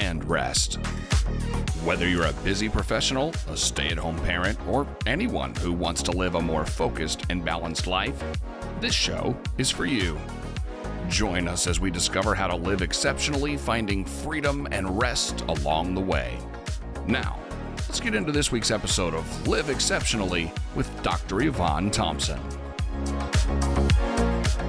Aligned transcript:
and 0.00 0.24
rest? 0.28 0.76
Whether 1.84 2.08
you're 2.08 2.26
a 2.26 2.32
busy 2.42 2.68
professional, 2.68 3.34
a 3.48 3.56
stay 3.56 3.88
at 3.88 3.98
home 3.98 4.18
parent, 4.20 4.58
or 4.66 4.86
anyone 5.06 5.54
who 5.56 5.72
wants 5.72 6.02
to 6.04 6.10
live 6.10 6.34
a 6.34 6.40
more 6.40 6.64
focused 6.64 7.24
and 7.30 7.44
balanced 7.44 7.86
life, 7.86 8.20
this 8.80 8.94
show 8.94 9.36
is 9.58 9.70
for 9.70 9.84
you. 9.84 10.18
Join 11.08 11.46
us 11.46 11.66
as 11.66 11.80
we 11.80 11.90
discover 11.90 12.34
how 12.34 12.46
to 12.46 12.56
live 12.56 12.82
exceptionally, 12.82 13.56
finding 13.56 14.04
freedom 14.04 14.66
and 14.70 14.98
rest 14.98 15.42
along 15.48 15.94
the 15.94 16.00
way. 16.00 16.38
Now, 17.06 17.38
let's 17.76 18.00
get 18.00 18.14
into 18.14 18.32
this 18.32 18.50
week's 18.50 18.70
episode 18.70 19.14
of 19.14 19.48
Live 19.48 19.68
Exceptionally 19.68 20.50
with 20.74 20.90
Dr. 21.02 21.42
Yvonne 21.42 21.90
Thompson. 21.90 22.40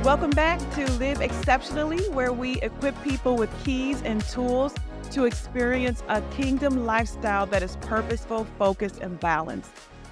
Welcome 0.03 0.31
back 0.31 0.59
to 0.75 0.91
Live 0.93 1.21
Exceptionally, 1.21 2.01
where 2.09 2.33
we 2.33 2.59
equip 2.61 3.01
people 3.03 3.35
with 3.37 3.51
keys 3.63 4.01
and 4.01 4.21
tools 4.25 4.73
to 5.11 5.25
experience 5.25 6.03
a 6.07 6.21
kingdom 6.31 6.85
lifestyle 6.85 7.45
that 7.47 7.61
is 7.61 7.75
purposeful, 7.81 8.45
focused, 8.57 8.99
and 8.99 9.19
balanced. 9.19 9.71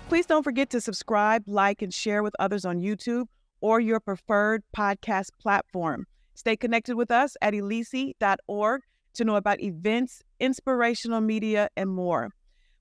Please 0.10 0.26
don't 0.26 0.44
forget 0.44 0.70
to 0.72 0.82
subscribe, 0.82 1.44
like, 1.48 1.82
and 1.82 1.94
share 1.94 2.22
with 2.22 2.34
others 2.40 2.66
on 2.66 2.80
YouTube 2.80 3.28
or 3.62 3.80
your 3.80 4.00
preferred 4.00 4.64
podcast 4.76 5.30
platform. 5.40 6.06
Stay 6.34 6.56
connected 6.56 6.96
with 6.96 7.12
us 7.12 7.38
at 7.42 7.54
elici.org 7.54 8.82
to 9.14 9.24
know 9.24 9.36
about 9.36 9.62
events, 9.62 10.22
inspirational 10.40 11.22
media, 11.22 11.70
and 11.76 11.90
more. 11.90 12.30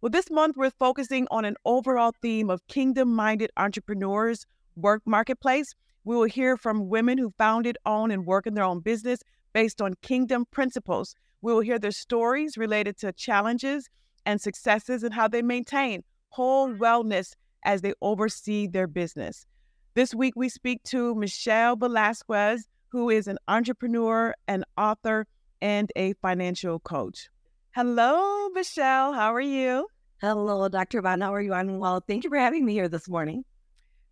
Well, 0.01 0.11
this 0.11 0.31
month 0.31 0.57
we're 0.57 0.71
focusing 0.71 1.27
on 1.31 1.45
an 1.45 1.57
overall 1.65 2.13
theme 2.23 2.51
of 2.51 2.67
kingdom 2.69 3.15
minded 3.15 3.51
entrepreneurs, 3.57 4.47
work 4.77 5.03
marketplace. 5.05 5.75
We 6.05 6.17
will 6.17 6.25
hear 6.25 6.57
from 6.57 6.89
women 6.89 7.19
who 7.19 7.33
founded, 7.37 7.79
own, 7.85 8.11
and 8.11 8.25
work 8.25 8.47
in 8.47 8.55
their 8.55 8.65
own 8.65 8.81
business 8.81 9.21
based 9.53 9.83
on 9.83 9.95
kingdom 10.03 10.47
principles. 10.51 11.15
We 11.41 11.53
will 11.53 11.61
hear 11.61 11.79
their 11.79 11.91
stories 11.91 12.57
related 12.57 12.99
to 12.99 13.13
challenges 13.13 13.89
and 14.27 14.41
successes 14.41 15.03
and 15.03 15.15
how 15.15 15.29
they 15.29 15.43
maintain 15.43 16.03
whole 16.31 16.73
wellness 16.75 17.35
as 17.65 17.83
they 17.83 17.95
oversee 18.03 18.67
their 18.67 18.87
business. 18.87 19.47
This 19.95 20.15
week, 20.15 20.35
we 20.37 20.49
speak 20.49 20.83
to 20.85 21.15
Michelle 21.15 21.77
Velasquez, 21.77 22.69
who 22.89 23.11
is 23.11 23.27
an 23.27 23.39
entrepreneur, 23.49 24.35
an 24.47 24.65
author, 24.77 25.27
and 25.61 25.91
a 25.97 26.13
financial 26.15 26.79
coach. 26.79 27.29
Hello, 27.73 28.49
Michelle. 28.51 29.13
How 29.13 29.35
are 29.35 29.41
you? 29.41 29.89
Hello, 30.21 30.69
Dr. 30.69 30.99
Yvonne. 30.99 31.21
How 31.21 31.35
are 31.35 31.41
you? 31.41 31.53
I'm 31.53 31.79
well. 31.79 32.03
Thank 32.07 32.25
you 32.25 32.31
for 32.31 32.39
having 32.39 32.65
me 32.65 32.73
here 32.73 32.89
this 32.89 33.09
morning. 33.09 33.45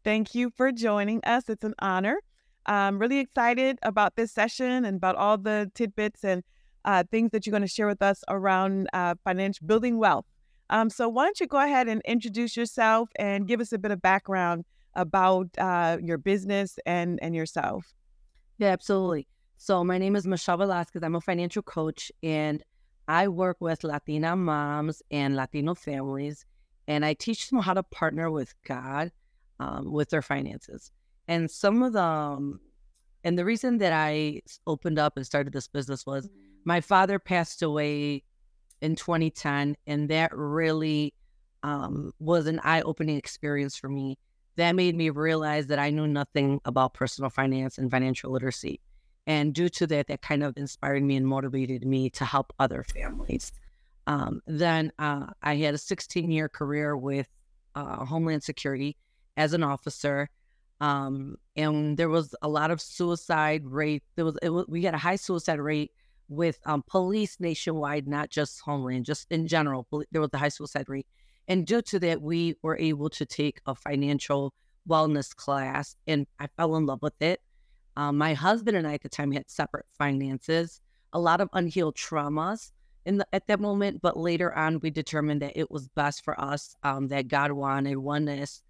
Thank 0.04 0.34
you 0.34 0.50
for 0.56 0.70
joining 0.70 1.20
us. 1.24 1.48
It's 1.48 1.64
an 1.64 1.74
honor. 1.80 2.18
I'm 2.64 2.98
really 2.98 3.18
excited 3.18 3.78
about 3.82 4.16
this 4.16 4.32
session 4.32 4.84
and 4.84 4.96
about 4.96 5.16
all 5.16 5.38
the 5.38 5.70
tidbits 5.74 6.24
and 6.24 6.42
uh, 6.86 7.04
things 7.10 7.32
that 7.32 7.46
you're 7.46 7.52
going 7.52 7.62
to 7.62 7.68
share 7.68 7.86
with 7.86 8.00
us 8.00 8.22
around 8.28 8.88
uh, 8.92 9.16
financial 9.24 9.66
building 9.66 9.98
wealth. 9.98 10.24
Um, 10.70 10.88
so, 10.88 11.08
why 11.08 11.24
don't 11.24 11.38
you 11.38 11.46
go 11.46 11.58
ahead 11.58 11.88
and 11.88 12.00
introduce 12.04 12.56
yourself 12.56 13.10
and 13.16 13.46
give 13.46 13.60
us 13.60 13.72
a 13.72 13.78
bit 13.78 13.90
of 13.90 14.00
background 14.00 14.64
about 14.94 15.48
uh, 15.58 15.98
your 16.02 16.18
business 16.18 16.78
and 16.86 17.18
and 17.22 17.34
yourself? 17.34 17.92
Yeah, 18.58 18.68
absolutely. 18.68 19.28
So, 19.58 19.84
my 19.84 19.98
name 19.98 20.16
is 20.16 20.26
Michelle 20.26 20.56
Velasquez. 20.56 21.02
I'm 21.02 21.14
a 21.14 21.20
financial 21.20 21.62
coach, 21.62 22.10
and 22.22 22.62
I 23.06 23.28
work 23.28 23.58
with 23.60 23.84
Latina 23.84 24.34
moms 24.34 25.02
and 25.10 25.36
Latino 25.36 25.74
families, 25.74 26.44
and 26.88 27.04
I 27.04 27.14
teach 27.14 27.50
them 27.50 27.60
how 27.60 27.74
to 27.74 27.82
partner 27.82 28.30
with 28.30 28.54
God 28.64 29.12
um, 29.60 29.92
with 29.92 30.10
their 30.10 30.22
finances. 30.22 30.90
And 31.28 31.50
some 31.50 31.82
of 31.82 31.92
them, 31.92 32.60
and 33.22 33.38
the 33.38 33.44
reason 33.44 33.78
that 33.78 33.92
I 33.92 34.42
opened 34.66 34.98
up 34.98 35.16
and 35.16 35.24
started 35.24 35.52
this 35.52 35.68
business 35.68 36.06
was 36.06 36.28
my 36.66 36.80
father 36.80 37.18
passed 37.18 37.62
away 37.62 38.24
in 38.82 38.96
2010, 38.96 39.76
and 39.86 40.10
that 40.10 40.36
really 40.36 41.14
um, 41.62 42.12
was 42.18 42.46
an 42.46 42.60
eye 42.64 42.82
opening 42.82 43.16
experience 43.16 43.76
for 43.76 43.88
me. 43.88 44.18
That 44.56 44.74
made 44.74 44.96
me 44.96 45.10
realize 45.10 45.68
that 45.68 45.78
I 45.78 45.90
knew 45.90 46.08
nothing 46.08 46.60
about 46.64 46.92
personal 46.92 47.30
finance 47.30 47.78
and 47.78 47.90
financial 47.90 48.32
literacy. 48.32 48.80
And 49.28 49.54
due 49.54 49.68
to 49.70 49.86
that, 49.88 50.08
that 50.08 50.22
kind 50.22 50.42
of 50.42 50.56
inspired 50.56 51.02
me 51.02 51.16
and 51.16 51.26
motivated 51.26 51.86
me 51.86 52.10
to 52.10 52.24
help 52.24 52.52
other 52.58 52.84
families. 52.84 53.52
Um, 54.08 54.40
then 54.46 54.92
uh, 54.98 55.26
I 55.42 55.56
had 55.56 55.74
a 55.74 55.78
16 55.78 56.30
year 56.30 56.48
career 56.48 56.96
with 56.96 57.28
uh, 57.74 58.04
Homeland 58.04 58.42
Security 58.42 58.96
as 59.36 59.52
an 59.52 59.62
officer. 59.62 60.30
Um, 60.80 61.36
and 61.54 61.96
there 61.96 62.08
was 62.08 62.34
a 62.42 62.48
lot 62.48 62.70
of 62.70 62.80
suicide 62.80 63.66
rate. 63.66 64.02
There 64.14 64.24
was, 64.24 64.36
was, 64.42 64.66
we 64.68 64.82
had 64.82 64.94
a 64.94 64.98
high 64.98 65.16
suicide 65.16 65.60
rate 65.60 65.90
with 66.28 66.58
um, 66.66 66.82
police 66.86 67.38
nationwide, 67.40 68.06
not 68.06 68.30
just 68.30 68.60
Homeland, 68.60 69.04
just 69.04 69.26
in 69.30 69.46
general. 69.46 69.86
There 70.10 70.20
was 70.20 70.30
the 70.30 70.38
high 70.38 70.48
suicide 70.48 70.88
rate. 70.88 71.06
And 71.48 71.66
due 71.66 71.82
to 71.82 72.00
that, 72.00 72.22
we 72.22 72.56
were 72.62 72.76
able 72.78 73.08
to 73.10 73.24
take 73.24 73.60
a 73.66 73.74
financial 73.74 74.52
wellness 74.88 75.34
class, 75.34 75.96
and 76.06 76.26
I 76.38 76.48
fell 76.56 76.76
in 76.76 76.86
love 76.86 77.02
with 77.02 77.20
it. 77.20 77.40
Um, 77.96 78.18
my 78.18 78.34
husband 78.34 78.76
and 78.76 78.86
I 78.86 78.94
at 78.94 79.02
the 79.02 79.08
time 79.08 79.32
had 79.32 79.48
separate 79.48 79.86
finances, 79.96 80.80
a 81.12 81.18
lot 81.18 81.40
of 81.40 81.48
unhealed 81.52 81.96
traumas 81.96 82.72
in 83.04 83.18
the, 83.18 83.26
at 83.32 83.46
that 83.46 83.60
moment. 83.60 84.02
But 84.02 84.16
later 84.16 84.54
on, 84.54 84.80
we 84.80 84.90
determined 84.90 85.40
that 85.42 85.56
it 85.56 85.70
was 85.70 85.88
best 85.88 86.22
for 86.24 86.38
us, 86.40 86.76
um, 86.82 87.08
that 87.08 87.28
God 87.28 87.52
wanted 87.52 87.96
oneness. 87.96 88.62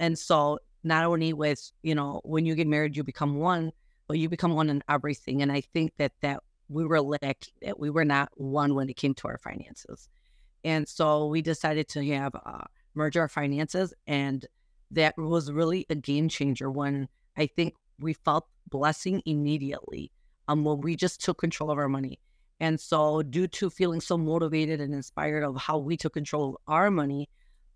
And 0.00 0.18
so, 0.18 0.58
not 0.82 1.04
only 1.04 1.32
with, 1.32 1.70
you 1.82 1.94
know, 1.94 2.20
when 2.24 2.44
you 2.44 2.54
get 2.54 2.66
married, 2.66 2.96
you 2.96 3.04
become 3.04 3.36
one, 3.36 3.72
but 4.08 4.18
you 4.18 4.28
become 4.28 4.54
one 4.54 4.70
in 4.70 4.82
everything. 4.88 5.42
And 5.42 5.52
I 5.52 5.60
think 5.60 5.92
that 5.98 6.12
that 6.22 6.42
we 6.68 6.84
were 6.84 7.00
lacking, 7.00 7.52
that 7.62 7.78
we 7.78 7.90
were 7.90 8.04
not 8.04 8.30
one 8.34 8.74
when 8.74 8.88
it 8.88 8.96
came 8.96 9.14
to 9.14 9.28
our 9.28 9.38
finances. 9.38 10.08
And 10.64 10.88
so 10.88 11.26
we 11.26 11.42
decided 11.42 11.88
to 11.90 12.04
have 12.06 12.34
uh, 12.34 12.64
merge 12.94 13.16
our 13.16 13.28
finances. 13.28 13.94
And 14.06 14.44
that 14.90 15.16
was 15.16 15.52
really 15.52 15.86
a 15.90 15.94
game 15.94 16.28
changer 16.28 16.70
when 16.70 17.08
I 17.36 17.46
think 17.46 17.74
we 18.00 18.14
felt 18.14 18.46
blessing 18.68 19.22
immediately 19.26 20.10
um, 20.48 20.64
when 20.64 20.80
we 20.80 20.96
just 20.96 21.22
took 21.24 21.38
control 21.38 21.70
of 21.70 21.78
our 21.78 21.88
money. 21.88 22.18
And 22.58 22.80
so, 22.80 23.22
due 23.22 23.46
to 23.48 23.68
feeling 23.68 24.00
so 24.00 24.16
motivated 24.16 24.80
and 24.80 24.94
inspired 24.94 25.44
of 25.44 25.56
how 25.56 25.76
we 25.78 25.96
took 25.96 26.14
control 26.14 26.50
of 26.50 26.56
our 26.66 26.90
money, 26.90 27.28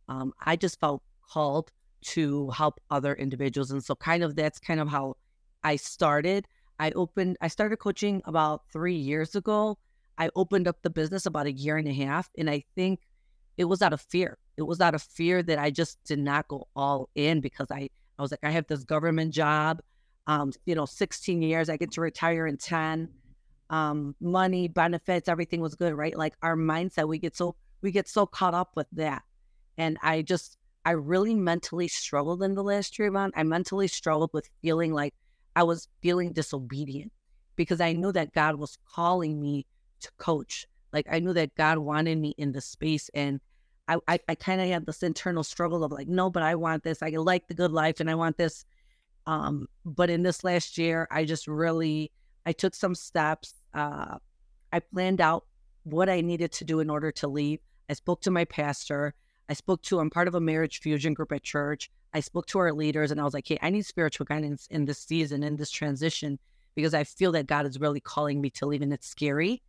um, 0.08 0.32
I 0.40 0.56
just 0.56 0.80
felt 0.80 1.02
called 1.28 1.70
to 2.02 2.48
help 2.50 2.80
other 2.90 3.14
individuals. 3.14 3.70
And 3.70 3.84
so, 3.84 3.94
kind 3.94 4.22
of 4.22 4.36
that's 4.36 4.58
kind 4.58 4.80
of 4.80 4.88
how 4.88 5.16
I 5.62 5.76
started. 5.76 6.46
I 6.80 6.90
opened, 6.92 7.36
I 7.40 7.48
started 7.48 7.76
coaching 7.76 8.22
about 8.24 8.62
three 8.72 8.96
years 8.96 9.36
ago. 9.36 9.78
I 10.18 10.30
opened 10.34 10.66
up 10.66 10.82
the 10.82 10.90
business 10.90 11.26
about 11.26 11.46
a 11.46 11.52
year 11.52 11.76
and 11.76 11.86
a 11.86 11.92
half. 11.92 12.28
And 12.36 12.50
I 12.50 12.64
think 12.74 13.00
it 13.56 13.66
was 13.66 13.82
out 13.82 13.92
of 13.92 14.00
fear. 14.00 14.38
It 14.56 14.62
was 14.62 14.80
out 14.80 14.96
of 14.96 15.02
fear 15.02 15.42
that 15.44 15.58
I 15.58 15.70
just 15.70 16.02
did 16.04 16.18
not 16.18 16.48
go 16.48 16.66
all 16.74 17.08
in 17.14 17.40
because 17.40 17.70
I, 17.70 17.88
I 18.18 18.22
was 18.22 18.32
like, 18.32 18.40
I 18.42 18.50
have 18.50 18.66
this 18.66 18.82
government 18.82 19.32
job 19.32 19.80
um, 20.26 20.52
you 20.64 20.74
know, 20.76 20.86
16 20.86 21.42
years. 21.42 21.68
I 21.68 21.76
get 21.76 21.90
to 21.92 22.00
retire 22.00 22.46
in 22.46 22.56
10. 22.56 23.08
Um, 23.70 24.14
money, 24.20 24.68
benefits, 24.68 25.28
everything 25.28 25.60
was 25.60 25.74
good, 25.74 25.94
right? 25.94 26.16
Like 26.16 26.34
our 26.42 26.56
mindset, 26.56 27.08
we 27.08 27.18
get 27.18 27.36
so 27.36 27.56
we 27.82 27.92
get 27.92 28.08
so 28.08 28.26
caught 28.26 28.54
up 28.54 28.72
with 28.74 28.88
that. 28.92 29.22
And 29.78 29.96
I 30.02 30.22
just 30.22 30.56
I 30.84 30.92
really 30.92 31.34
mentally 31.34 31.88
struggled 31.88 32.42
in 32.42 32.54
the 32.54 32.64
last 32.64 32.98
year, 32.98 33.10
man. 33.10 33.30
I 33.34 33.42
mentally 33.42 33.86
struggled 33.86 34.30
with 34.32 34.48
feeling 34.62 34.92
like 34.92 35.14
I 35.56 35.62
was 35.62 35.88
feeling 36.02 36.32
disobedient 36.32 37.12
because 37.56 37.80
I 37.80 37.92
knew 37.92 38.12
that 38.12 38.32
God 38.32 38.56
was 38.56 38.78
calling 38.94 39.40
me 39.40 39.66
to 40.00 40.10
coach. 40.18 40.66
Like 40.92 41.06
I 41.10 41.18
knew 41.18 41.32
that 41.34 41.54
God 41.54 41.78
wanted 41.78 42.18
me 42.18 42.34
in 42.38 42.52
the 42.52 42.60
space 42.60 43.10
and 43.14 43.40
I, 43.88 43.96
I, 44.06 44.18
I 44.28 44.34
kind 44.36 44.60
of 44.60 44.68
had 44.68 44.86
this 44.86 45.02
internal 45.02 45.42
struggle 45.42 45.82
of 45.82 45.90
like, 45.90 46.08
no, 46.08 46.30
but 46.30 46.42
I 46.42 46.54
want 46.54 46.84
this. 46.84 47.02
I 47.02 47.08
like 47.10 47.48
the 47.48 47.54
good 47.54 47.72
life 47.72 47.98
and 47.98 48.08
I 48.08 48.14
want 48.14 48.36
this. 48.36 48.64
Um, 49.26 49.66
but 49.84 50.10
in 50.10 50.22
this 50.22 50.44
last 50.44 50.78
year, 50.78 51.08
I 51.10 51.24
just 51.24 51.48
really 51.48 52.12
I 52.46 52.52
took 52.52 52.74
some 52.74 52.94
steps. 52.94 53.54
Uh, 53.74 54.18
I 54.72 54.80
planned 54.80 55.20
out 55.20 55.44
what 55.82 56.08
I 56.08 56.20
needed 56.20 56.52
to 56.52 56.64
do 56.64 56.80
in 56.80 56.88
order 56.88 57.10
to 57.12 57.28
leave. 57.28 57.60
I 57.88 57.94
spoke 57.94 58.20
to 58.22 58.30
my 58.30 58.44
pastor. 58.44 59.14
I 59.48 59.54
spoke 59.54 59.82
to 59.82 59.98
I'm 59.98 60.10
part 60.10 60.28
of 60.28 60.34
a 60.36 60.40
marriage 60.40 60.80
fusion 60.80 61.12
group 61.12 61.32
at 61.32 61.42
church. 61.42 61.90
I 62.12 62.20
spoke 62.20 62.46
to 62.46 62.58
our 62.58 62.72
leaders 62.72 63.10
and 63.10 63.20
I 63.20 63.24
was 63.24 63.34
like, 63.34 63.46
hey, 63.46 63.58
I 63.62 63.70
need 63.70 63.86
spiritual 63.86 64.24
guidance 64.24 64.66
in 64.70 64.84
this 64.84 64.98
season, 64.98 65.42
in 65.42 65.56
this 65.56 65.70
transition, 65.70 66.38
because 66.74 66.94
I 66.94 67.04
feel 67.04 67.32
that 67.32 67.46
God 67.46 67.66
is 67.66 67.78
really 67.78 68.00
calling 68.00 68.40
me 68.40 68.50
to 68.50 68.66
leave 68.66 68.82
and 68.82 68.92
it's 68.92 69.06
scary. 69.06 69.62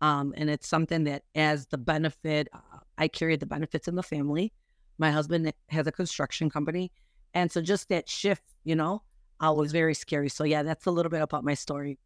Um, 0.00 0.32
and 0.36 0.48
it's 0.48 0.68
something 0.68 1.04
that 1.04 1.22
as 1.34 1.66
the 1.66 1.78
benefit, 1.78 2.48
uh, 2.52 2.78
I 2.98 3.08
carry 3.08 3.36
the 3.36 3.46
benefits 3.46 3.88
in 3.88 3.96
the 3.96 4.02
family, 4.02 4.52
My 4.98 5.10
husband 5.10 5.52
has 5.68 5.86
a 5.86 5.92
construction 5.92 6.50
company. 6.50 6.92
And 7.34 7.50
so 7.50 7.60
just 7.60 7.88
that 7.88 8.08
shift, 8.08 8.42
you 8.64 8.76
know, 8.76 9.02
uh, 9.40 9.52
was 9.52 9.72
very 9.72 9.94
scary. 9.94 10.28
So 10.28 10.44
yeah, 10.44 10.62
that's 10.62 10.86
a 10.86 10.90
little 10.90 11.10
bit 11.10 11.22
about 11.22 11.44
my 11.44 11.54
story. 11.54 11.98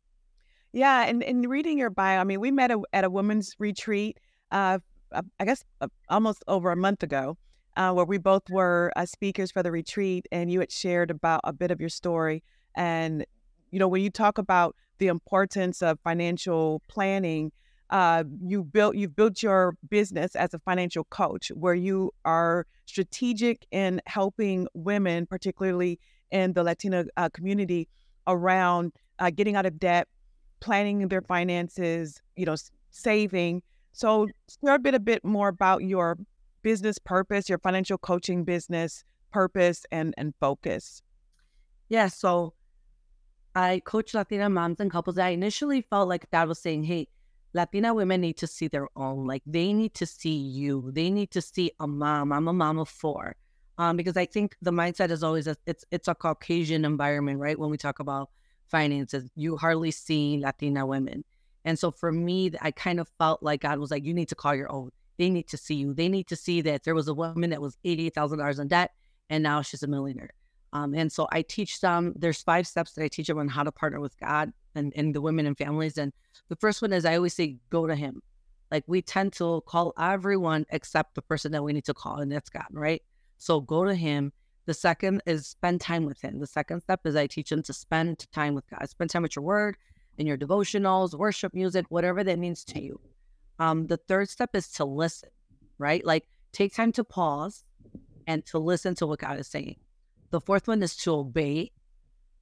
Yeah, 0.73 1.05
and 1.05 1.23
in 1.23 1.49
reading 1.49 1.79
your 1.79 1.91
bio, 1.91 2.21
I 2.21 2.25
mean, 2.25 2.41
we 2.41 2.51
met 2.51 2.71
a, 2.71 2.81
at 2.93 3.05
a 3.05 3.11
women's 3.11 3.55
retreat, 3.59 4.19
uh, 4.51 4.79
uh 5.13 5.23
I 5.39 5.45
guess 5.45 5.65
uh, 5.83 5.89
almost 6.09 6.43
over 6.49 6.73
a 6.73 6.77
month 6.77 7.03
ago, 7.03 7.37
uh, 7.77 7.93
where 7.93 8.05
we 8.05 8.19
both 8.19 8.43
were 8.51 8.93
speakers 9.05 9.51
for 9.51 9.63
the 9.63 9.71
retreat, 9.71 10.27
and 10.33 10.51
you 10.51 10.61
had 10.61 10.73
shared 10.73 11.11
about 11.11 11.41
a 11.45 11.53
bit 11.53 11.71
of 11.71 11.81
your 11.81 11.89
story. 11.89 12.43
And 12.77 13.25
you 13.71 13.79
know, 13.79 13.89
when 13.89 14.03
you 14.03 14.11
talk 14.11 14.39
about 14.39 14.77
the 14.99 15.09
importance 15.09 15.83
of 15.83 15.99
financial 16.05 16.83
planning, 16.89 17.51
uh, 17.91 18.25
you 18.43 18.65
built 18.65 18.97
you've 18.97 19.17
built 19.17 19.43
your 19.43 19.77
business 19.91 20.35
as 20.37 20.55
a 20.55 20.59
financial 20.61 21.05
coach, 21.05 21.51
where 21.55 21.75
you 21.75 22.13
are 22.25 22.67
strategic 22.87 23.67
in 23.71 24.01
helping 24.07 24.67
women, 24.75 25.27
particularly 25.27 25.99
in 26.31 26.53
the 26.53 26.63
Latina 26.63 27.05
uh, 27.17 27.29
community, 27.31 27.89
around 28.27 28.93
uh, 29.19 29.31
getting 29.31 29.57
out 29.57 29.67
of 29.67 29.79
debt, 29.79 30.09
planning 30.61 31.09
their 31.09 31.23
finances, 31.23 32.21
you 32.37 32.47
know, 32.47 32.57
saving. 32.91 33.63
So, 33.93 34.29
share 34.65 34.77
a 34.77 34.79
bit 34.79 34.95
a 34.95 35.01
bit 35.01 35.23
more 35.25 35.49
about 35.49 35.83
your 35.83 36.17
business 36.63 36.99
purpose, 36.99 37.49
your 37.49 37.59
financial 37.59 37.99
coaching 37.99 38.45
business 38.45 39.05
purpose, 39.33 39.85
and 39.91 40.15
and 40.17 40.35
focus. 40.41 41.03
Yeah. 41.89 42.09
So, 42.09 42.55
I 43.55 43.83
coach 43.85 44.15
Latina 44.15 44.49
moms 44.49 44.81
and 44.81 44.91
couples. 44.91 45.19
I 45.19 45.31
initially 45.31 45.83
felt 45.83 46.09
like 46.09 46.31
God 46.31 46.49
was 46.49 46.61
saying, 46.61 46.85
"Hey." 46.85 47.09
Latina 47.55 47.93
women 47.93 48.23
need 48.23 48.39
to 48.39 48.47
see 48.47 48.67
their 48.67 48.89
own. 48.97 49.27
Like 49.27 49.43
they 49.45 49.75
need 49.75 49.93
to 49.97 50.07
see 50.07 50.35
you. 50.35 50.91
They 50.91 51.11
need 51.11 51.31
to 51.33 51.43
see 51.43 51.71
a 51.81 51.87
mom. 51.87 52.33
I'm 52.33 52.49
a 52.49 52.53
mom 52.55 52.79
of 52.79 52.89
four 52.89 53.37
um, 53.79 53.97
because 53.97 54.17
I 54.17 54.27
think 54.27 54.57
the 54.63 54.71
mindset 54.71 55.11
is 55.11 55.23
always 55.23 55.47
a, 55.47 55.57
it's 55.67 55.85
it's 55.91 56.09
a 56.09 56.15
Caucasian 56.15 56.85
environment, 56.85 57.39
right? 57.39 57.59
When 57.59 57.71
we 57.71 57.77
talk 57.77 57.99
about 57.99 58.31
finances, 58.69 59.29
you 59.35 59.57
hardly 59.57 59.91
see 59.91 60.39
Latina 60.39 60.87
women, 60.87 61.25
and 61.65 61.79
so 61.79 61.91
for 61.91 62.13
me, 62.13 62.53
I 62.61 62.71
kind 62.71 63.01
of 63.01 63.09
felt 63.19 63.43
like 63.43 63.63
God 63.63 63.79
was 63.79 63.91
like, 63.91 64.05
you 64.05 64.15
need 64.15 64.29
to 64.29 64.35
call 64.35 64.55
your 64.55 64.71
own. 64.71 64.91
They 65.19 65.31
need 65.31 65.49
to 65.49 65.57
see 65.57 65.75
you. 65.75 65.95
They 65.95 66.09
need 66.09 66.27
to 66.29 66.37
see 66.37 66.61
that 66.63 66.85
there 66.85 66.95
was 66.95 67.09
a 67.09 67.15
woman 67.15 67.51
that 67.51 67.61
was 67.61 67.77
eighty 67.85 68.07
eight 68.07 68.15
thousand 68.15 68.39
dollars 68.39 68.59
in 68.59 68.69
debt, 68.69 68.93
and 69.31 69.43
now 69.43 69.63
she's 69.63 69.83
a 69.83 69.87
millionaire. 69.87 70.31
Um, 70.73 70.95
and 70.95 71.13
so 71.13 71.29
I 71.31 71.43
teach 71.43 71.81
them. 71.81 72.15
There's 72.17 72.43
five 72.43 72.67
steps 72.67 72.93
that 72.93 73.05
I 73.05 73.09
teach 73.09 73.27
them 73.27 73.39
on 73.39 73.49
how 73.49 73.63
to 73.63 73.73
partner 73.73 74.01
with 74.01 74.19
God 74.19 74.53
and, 74.75 74.93
and 74.97 75.15
the 75.15 75.21
women 75.21 75.47
and 75.47 75.57
families. 75.57 75.99
And 75.99 76.13
the 76.49 76.57
first 76.57 76.81
one 76.81 76.95
is 76.95 77.05
I 77.05 77.17
always 77.17 77.35
say, 77.35 77.59
go 77.69 77.87
to 77.87 77.95
Him. 77.95 78.23
Like 78.71 78.85
we 78.87 79.03
tend 79.03 79.35
to 79.35 79.63
call 79.67 79.93
everyone 80.01 80.65
except 80.71 81.15
the 81.15 81.21
person 81.21 81.53
that 81.53 81.63
we 81.63 81.75
need 81.75 81.85
to 81.85 81.95
call, 81.95 82.21
and 82.21 82.33
that's 82.33 82.49
God, 82.49 82.65
right? 82.71 83.03
So 83.43 83.61
go 83.61 83.85
to 83.85 83.95
him. 83.95 84.33
The 84.67 84.75
second 84.75 85.21
is 85.27 85.49
spend 85.49 85.81
time 85.81 86.05
with 86.05 86.21
him. 86.21 86.39
The 86.39 86.47
second 86.47 86.81
step 86.81 87.01
is 87.05 87.17
I 87.17 87.27
teach 87.27 87.51
them 87.51 87.65
to 87.65 87.73
spend 87.73 88.31
time 88.33 88.55
with 88.55 88.65
God. 88.71 88.89
Spend 88.89 89.11
time 89.11 89.23
with 89.23 89.35
your 89.35 89.45
word 89.45 89.77
and 90.17 90.29
your 90.29 90.39
devotionals, 90.39 91.13
worship 91.13 91.53
music, 91.53 91.87
whatever 91.89 92.23
that 92.23 92.39
means 92.39 92.65
to 92.67 92.81
you. 92.81 93.01
Um, 93.59 93.87
the 93.87 93.97
third 93.97 94.29
step 94.29 94.51
is 94.55 94.69
to 94.73 94.85
listen, 94.85 95.31
right? 95.79 96.05
Like 96.05 96.27
take 96.53 96.75
time 96.75 96.93
to 96.93 97.05
pause 97.05 97.65
and 98.27 98.45
to 98.47 98.59
listen 98.59 98.95
to 98.97 99.07
what 99.07 99.21
God 99.21 99.39
is 99.39 99.49
saying. 99.49 99.77
The 100.31 100.41
fourth 100.41 100.69
one 100.69 100.83
is 100.83 100.97
to 100.99 101.13
obey. 101.13 101.73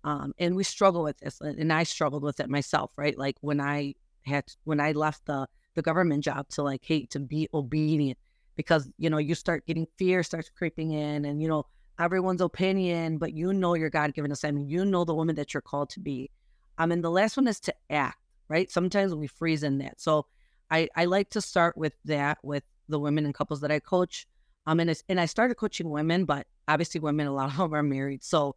Um, 0.05 0.33
and 0.39 0.57
we 0.57 0.65
struggle 0.65 1.03
with 1.03 1.19
this, 1.19 1.41
and 1.41 1.73
I 1.73 1.83
struggled 1.83 2.23
with 2.23 2.41
it 2.41 2.49
myself, 2.49 2.93
right? 2.97 3.19
Like 3.19 3.37
when 3.43 3.61
I 3.61 3.95
had 4.25 4.45
when 4.65 4.81
I 4.81 4.93
left 4.93 5.27
the 5.27 5.47
the 5.75 5.83
government 5.83 6.25
job 6.25 6.49
to 6.51 6.63
like, 6.63 6.83
hey, 6.85 7.05
to 7.07 7.21
be 7.21 7.49
obedient 7.53 8.19
because 8.61 8.91
you 8.99 9.09
know 9.09 9.17
you 9.17 9.35
start 9.35 9.65
getting 9.67 9.87
fear 9.97 10.23
starts 10.23 10.51
creeping 10.51 10.93
in 10.93 11.25
and 11.25 11.41
you 11.41 11.49
know 11.49 11.65
everyone's 11.99 12.43
opinion 12.43 13.17
but 13.17 13.33
you 13.33 13.55
know 13.55 13.75
your 13.75 13.89
god-given 13.89 14.31
assignment 14.31 14.69
you 14.69 14.85
know 14.85 15.03
the 15.03 15.15
woman 15.15 15.35
that 15.35 15.55
you're 15.55 15.63
called 15.63 15.89
to 15.89 15.99
be 15.99 16.31
um 16.77 16.93
and 16.93 17.03
the 17.03 17.11
last 17.11 17.39
one 17.39 17.49
is 17.49 17.59
to 17.59 17.75
act 17.89 18.19
right 18.49 18.71
sometimes 18.71 19.15
we 19.15 19.27
freeze 19.27 19.63
in 19.63 19.79
that 19.79 19.99
so 19.99 20.27
i 20.71 20.89
i 20.97 21.05
like 21.05 21.31
to 21.31 21.41
start 21.41 21.77
with 21.77 21.95
that 22.05 22.39
with 22.43 22.65
the 22.89 22.99
women 22.99 23.25
and 23.25 23.35
couples 23.35 23.61
that 23.61 23.71
i 23.71 23.79
coach 23.79 24.27
um 24.67 24.81
and, 24.81 25.03
and 25.09 25.21
i 25.21 25.27
started 25.27 25.55
coaching 25.57 25.91
women 25.91 26.25
but 26.25 26.47
obviously 26.69 27.01
women 27.01 27.27
a 27.27 27.33
lot 27.33 27.51
of 27.51 27.57
them 27.57 27.75
are 27.75 27.83
married 27.83 28.23
so 28.23 28.55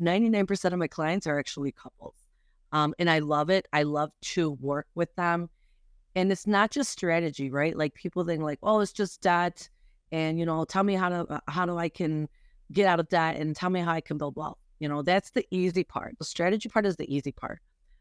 99% 0.00 0.72
of 0.72 0.78
my 0.78 0.86
clients 0.86 1.26
are 1.26 1.38
actually 1.38 1.72
couples 1.72 2.14
um 2.72 2.94
and 2.98 3.10
i 3.10 3.18
love 3.18 3.50
it 3.50 3.66
i 3.72 3.82
love 3.82 4.10
to 4.22 4.52
work 4.52 4.86
with 4.94 5.14
them 5.16 5.50
and 6.14 6.32
it's 6.32 6.46
not 6.46 6.70
just 6.70 6.90
strategy, 6.90 7.50
right? 7.50 7.76
Like 7.76 7.94
people 7.94 8.24
think 8.24 8.42
like, 8.42 8.58
oh, 8.62 8.80
it's 8.80 8.92
just 8.92 9.20
debt, 9.22 9.68
and 10.12 10.38
you 10.38 10.46
know, 10.46 10.64
tell 10.64 10.82
me 10.82 10.94
how 10.94 11.08
to 11.08 11.26
uh, 11.30 11.40
how 11.48 11.66
do 11.66 11.78
I 11.78 11.88
can 11.88 12.28
get 12.72 12.86
out 12.86 13.00
of 13.00 13.08
debt, 13.08 13.36
and 13.36 13.54
tell 13.54 13.70
me 13.70 13.80
how 13.80 13.92
I 13.92 14.00
can 14.00 14.18
build 14.18 14.36
wealth. 14.36 14.58
You 14.80 14.88
know, 14.88 15.02
that's 15.02 15.30
the 15.30 15.46
easy 15.50 15.84
part. 15.84 16.16
The 16.18 16.24
strategy 16.24 16.68
part 16.68 16.86
is 16.86 16.96
the 16.96 17.12
easy 17.14 17.32
part. 17.32 17.60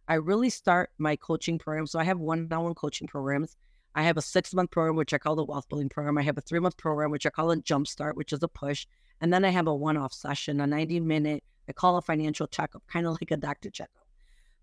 I 0.10 0.16
really 0.16 0.50
start 0.50 0.90
my 0.98 1.16
coaching 1.16 1.60
program. 1.60 1.86
So 1.86 2.00
I 2.00 2.04
have 2.04 2.20
one-on-one 2.20 2.74
coaching 2.74 3.08
programs. 3.08 3.56
I 3.94 4.04
have 4.04 4.18
a 4.18 4.22
six-month 4.22 4.72
program, 4.72 4.96
which 4.96 5.14
I 5.14 5.20
call 5.20 5.36
the 5.36 5.44
wealth 5.44 5.70
building 5.70 5.88
program. 5.88 6.18
I 6.18 6.24
have 6.24 6.38
a 6.38 6.42
three-month 6.42 6.78
program, 6.78 7.12
which 7.12 7.28
I 7.28 7.30
call 7.30 7.52
a 7.52 7.58
jumpstart, 7.58 8.16
which 8.16 8.34
is 8.34 8.42
a 8.42 8.48
push. 8.48 8.88
And 9.22 9.32
then 9.32 9.46
I 9.46 9.50
have 9.50 9.68
a 9.68 9.76
one-off 9.76 10.14
session, 10.14 10.62
a 10.62 10.66
90-minute, 10.66 11.44
I 11.70 11.74
call 11.74 11.98
a 11.98 12.02
financial 12.02 12.48
checkup, 12.48 12.84
kind 12.88 13.06
of 13.06 13.14
like 13.22 13.32
a 13.32 13.38
doctor 13.38 13.70
checkup. 13.70 14.06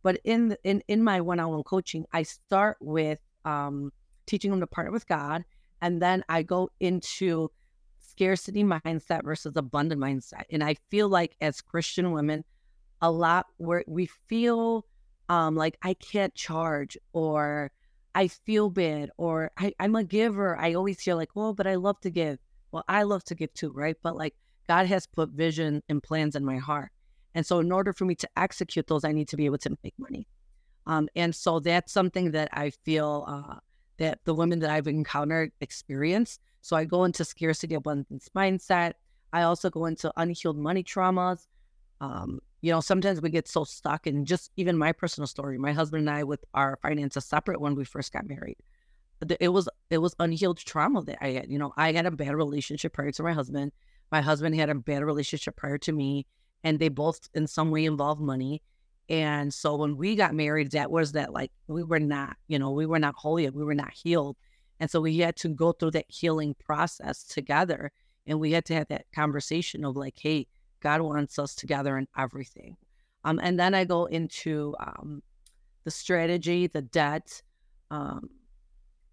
But 0.03 0.21
in 0.25 0.57
in 0.63 0.83
in 0.89 1.03
my 1.03 1.21
one-on-one 1.21 1.65
coaching, 1.65 2.05
I 2.13 2.23
start 2.23 2.77
with 2.81 3.21
um, 3.45 3.93
teaching 4.27 4.51
them 4.51 4.61
to 4.61 4.67
partner 4.67 4.93
with 4.93 5.07
God. 5.07 5.45
And 5.81 6.01
then 6.03 6.25
I 6.29 6.43
go 6.43 6.71
into 6.81 7.51
scarcity 7.99 8.65
mindset 8.65 9.25
versus 9.25 9.57
abundant 9.57 10.01
mindset. 10.01 10.45
And 10.51 10.63
I 10.63 10.77
feel 10.91 11.09
like 11.09 11.37
as 11.41 11.61
Christian 11.61 12.13
women, 12.13 12.45
a 13.01 13.11
lot 13.11 13.47
where 13.59 13.85
we 13.87 14.07
feel 14.07 14.87
um, 15.29 15.57
like 15.57 15.77
I 15.83 15.95
can't 15.95 16.35
charge 16.35 16.97
or 17.13 17.71
I 18.15 18.29
feel 18.29 18.71
bad 18.71 19.11
or 19.17 19.51
I, 19.59 19.75
I'm 19.79 19.95
a 19.97 20.05
giver. 20.05 20.57
I 20.59 20.75
always 20.75 21.03
feel 21.03 21.17
like, 21.17 21.31
well, 21.35 21.53
but 21.53 21.67
I 21.67 21.75
love 21.75 22.01
to 22.01 22.11
give. 22.11 22.39
Well, 22.73 22.85
I 22.89 23.03
love 23.03 23.25
to 23.25 23.35
give 23.35 23.53
too, 23.55 23.73
right? 23.73 23.97
But 24.03 24.17
like 24.17 24.35
God 24.69 24.87
has 24.87 25.07
put 25.07 25.31
vision 25.31 25.83
and 25.89 26.03
plans 26.03 26.37
in 26.37 26.45
my 26.45 26.57
heart. 26.57 26.91
And 27.35 27.45
so 27.45 27.59
in 27.59 27.71
order 27.71 27.93
for 27.93 28.05
me 28.07 28.15
to 28.17 28.29
execute 28.37 28.87
those, 28.87 29.05
I 29.05 29.13
need 29.13 29.29
to 29.29 29.37
be 29.37 29.45
able 29.45 29.59
to 29.59 29.77
make 29.85 29.95
money. 29.99 30.27
Um, 30.87 31.09
and 31.15 31.35
so 31.35 31.61
that's 31.61 31.93
something 31.93 32.31
that 32.31 32.49
I 32.53 32.71
feel 32.71 33.25
uh, 33.29 33.57
that 33.99 34.21
the 34.25 34.35
women 34.35 34.61
that 34.61 34.71
I've 34.71 34.87
encountered 34.87 35.53
experience. 35.61 36.39
So 36.63 36.77
I 36.77 36.85
go 36.85 37.05
into 37.05 37.25
scarcity 37.25 37.75
abundance 37.75 38.29
mindset. 38.35 38.95
I 39.33 39.43
also 39.43 39.69
go 39.69 39.87
into 39.87 40.13
unhealed 40.17 40.57
money 40.57 40.83
traumas. 40.83 41.47
Um, 42.01 42.41
you 42.67 42.73
know, 42.73 42.81
sometimes 42.81 43.23
we 43.23 43.31
get 43.31 43.47
so 43.47 43.63
stuck 43.63 44.09
in 44.09 44.25
just 44.25 44.51
even 44.57 44.77
my 44.77 44.91
personal 44.91 45.29
story. 45.29 45.57
My 45.57 45.73
husband 45.73 46.01
and 46.01 46.11
I, 46.11 46.25
with 46.25 46.45
our 46.53 46.77
finances 46.83 47.25
separate 47.25 47.61
when 47.61 47.77
we 47.77 47.85
first 47.85 48.13
got 48.13 48.27
married, 48.27 48.57
it 49.39 49.51
was 49.51 49.69
it 49.89 49.99
was 49.99 50.17
unhealed 50.19 50.59
trauma 50.59 51.01
that 51.05 51.19
I 51.21 51.29
had. 51.29 51.49
You 51.49 51.61
know, 51.61 51.73
I 51.77 51.93
had 51.93 52.07
a 52.07 52.11
bad 52.11 52.35
relationship 52.35 52.93
prior 52.93 53.13
to 53.13 53.23
my 53.23 53.33
husband. 53.33 53.71
My 54.11 54.21
husband 54.21 54.57
had 54.57 54.69
a 54.69 54.75
bad 54.75 55.05
relationship 55.05 55.55
prior 55.55 55.79
to 55.79 55.93
me, 55.93 56.27
and 56.65 56.81
they 56.81 56.89
both 56.89 57.29
in 57.35 57.47
some 57.47 57.71
way 57.71 57.85
involved 57.85 58.21
money. 58.21 58.63
And 59.09 59.55
so 59.55 59.77
when 59.77 59.97
we 59.97 60.17
got 60.17 60.35
married, 60.35 60.73
that 60.73 60.91
was 60.91 61.13
that 61.13 61.33
like 61.33 61.53
we 61.69 61.85
were 61.85 62.01
not, 62.01 62.37
you 62.49 62.59
know, 62.59 62.73
we 62.73 62.85
were 62.85 62.99
not 62.99 63.15
holy, 63.15 63.49
we 63.49 63.63
were 63.63 63.77
not 63.77 63.93
healed. 63.93 64.37
And 64.81 64.91
so 64.91 65.01
we 65.01 65.19
had 65.19 65.37
to 65.37 65.51
go 65.51 65.71
through 65.71 65.93
that 65.93 66.07
healing 66.09 66.57
process 66.59 67.23
together. 67.23 67.93
And 68.27 68.41
we 68.41 68.51
had 68.51 68.65
to 68.65 68.75
have 68.75 68.89
that 68.89 69.07
conversation 69.15 69.85
of 69.85 69.97
like, 69.97 70.19
hey, 70.21 70.49
God 70.81 71.01
wants 71.01 71.39
us 71.39 71.55
together 71.55 71.97
in 71.99 72.09
everything. 72.17 72.77
Um, 73.25 73.41
and 73.43 73.59
then 73.59 73.75
I 73.75 73.85
go 73.85 74.07
into 74.07 74.75
um, 74.79 75.23
the 75.85 75.91
strategy, 75.91 76.67
the 76.67 76.83
debt, 76.83 77.43
um, 77.91 78.31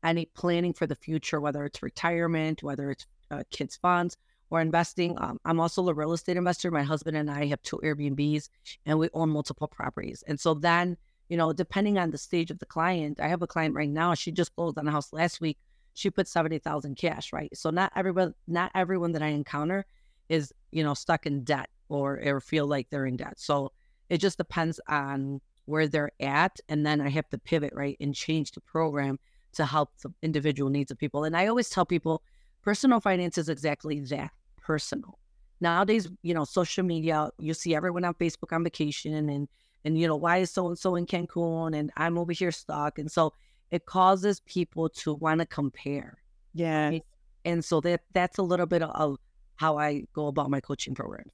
any 0.03 0.25
planning 0.25 0.74
for 0.74 0.86
the 0.86 0.96
future, 0.96 1.39
whether 1.39 1.65
it's 1.65 1.82
retirement, 1.82 2.62
whether 2.62 2.91
it's 2.91 3.08
uh, 3.32 3.43
kids' 3.50 3.77
funds, 3.77 4.17
or 4.50 4.62
investing. 4.62 5.17
Um, 5.20 5.39
I'm 5.46 5.60
also 5.60 5.88
a 5.88 5.93
real 5.93 6.13
estate 6.13 6.38
investor. 6.38 6.70
My 6.70 6.84
husband 6.84 7.17
and 7.17 7.29
I 7.29 7.48
have 7.48 7.62
two 7.63 7.79
Airbnbs 7.84 8.50
and 8.86 9.00
we 9.00 9.10
own 9.13 9.29
multiple 9.29 9.67
properties. 9.67 10.24
And 10.27 10.39
so 10.39 10.53
then, 10.53 10.96
you 11.27 11.38
know, 11.38 11.53
depending 11.53 11.98
on 11.98 12.12
the 12.12 12.20
stage 12.20 12.51
of 12.51 12.60
the 12.60 12.65
client, 12.67 13.20
I 13.20 13.29
have 13.29 13.41
a 13.41 13.48
client 13.48 13.74
right 13.74 13.89
now. 13.89 14.13
She 14.13 14.32
just 14.32 14.55
closed 14.55 14.77
on 14.77 14.88
a 14.88 14.91
house 14.91 15.12
last 15.12 15.41
week. 15.41 15.58
She 15.96 16.12
put 16.12 16.27
70,000 16.27 16.96
cash, 16.96 17.34
right? 17.34 17.50
So 17.58 17.72
not 17.72 17.91
everyone, 17.96 18.36
not 18.48 18.72
everyone 18.75 19.13
that 19.13 19.24
I 19.24 19.29
encounter 19.29 19.86
is, 20.34 20.52
you 20.72 20.84
know, 20.84 20.94
stuck 20.94 21.25
in 21.25 21.44
debt 21.44 21.70
or, 21.90 22.20
or 22.25 22.42
feel 22.42 22.66
like 22.66 22.90
they're 22.90 23.06
in 23.06 23.18
debt. 23.18 23.36
So 23.38 23.72
it 24.10 24.18
just 24.18 24.38
depends 24.38 24.80
on 24.88 25.42
where 25.66 25.88
they're 25.88 26.12
at. 26.20 26.60
And 26.68 26.86
then 26.86 27.00
I 27.02 27.10
have 27.10 27.30
to 27.30 27.38
pivot, 27.38 27.74
right? 27.74 27.96
And 28.00 28.16
change 28.16 28.52
the 28.52 28.62
program 28.62 29.20
to 29.54 29.66
help 29.66 29.90
the 30.02 30.12
individual 30.22 30.70
needs 30.70 30.92
of 30.92 30.98
people. 30.98 31.24
And 31.24 31.38
I 31.38 31.48
always 31.48 31.70
tell 31.70 31.86
people 31.86 32.24
personal 32.63 33.00
finance 33.00 33.38
is 33.38 33.50
exactly 33.50 34.00
that 34.02 34.32
personal. 34.58 35.20
Nowadays, 35.62 36.10
you 36.24 36.34
know, 36.34 36.44
social 36.44 36.84
media, 36.84 37.30
you 37.40 37.54
see 37.54 37.75
everyone 37.75 38.04
on 38.04 38.16
Facebook 38.16 38.52
on 38.52 38.63
vacation 38.63 39.30
and 39.30 39.48
and 39.86 40.00
you 40.00 40.08
know, 40.08 40.16
why 40.16 40.38
is 40.38 40.50
so 40.50 40.68
and 40.68 40.80
so 40.80 40.96
in 40.96 41.06
Cancun 41.06 41.78
and 41.78 41.92
I'm 41.98 42.18
over 42.18 42.32
here 42.32 42.52
stuck. 42.52 42.98
And 42.98 43.12
so 43.12 43.34
it 43.70 43.86
causes 43.86 44.40
people 44.42 44.90
to 44.90 45.13
want 45.13 45.40
to 45.42 45.46
compare. 45.46 46.18
Yeah. 46.54 46.90
Right? 46.90 47.04
And 47.46 47.63
so 47.63 47.82
that 47.82 48.02
that's 48.13 48.38
a 48.38 48.44
little 48.44 48.66
bit 48.66 48.82
of 48.82 49.18
how 49.56 49.78
I 49.78 50.04
go 50.14 50.28
about 50.28 50.50
my 50.50 50.60
coaching 50.60 50.96
program. 50.96 51.26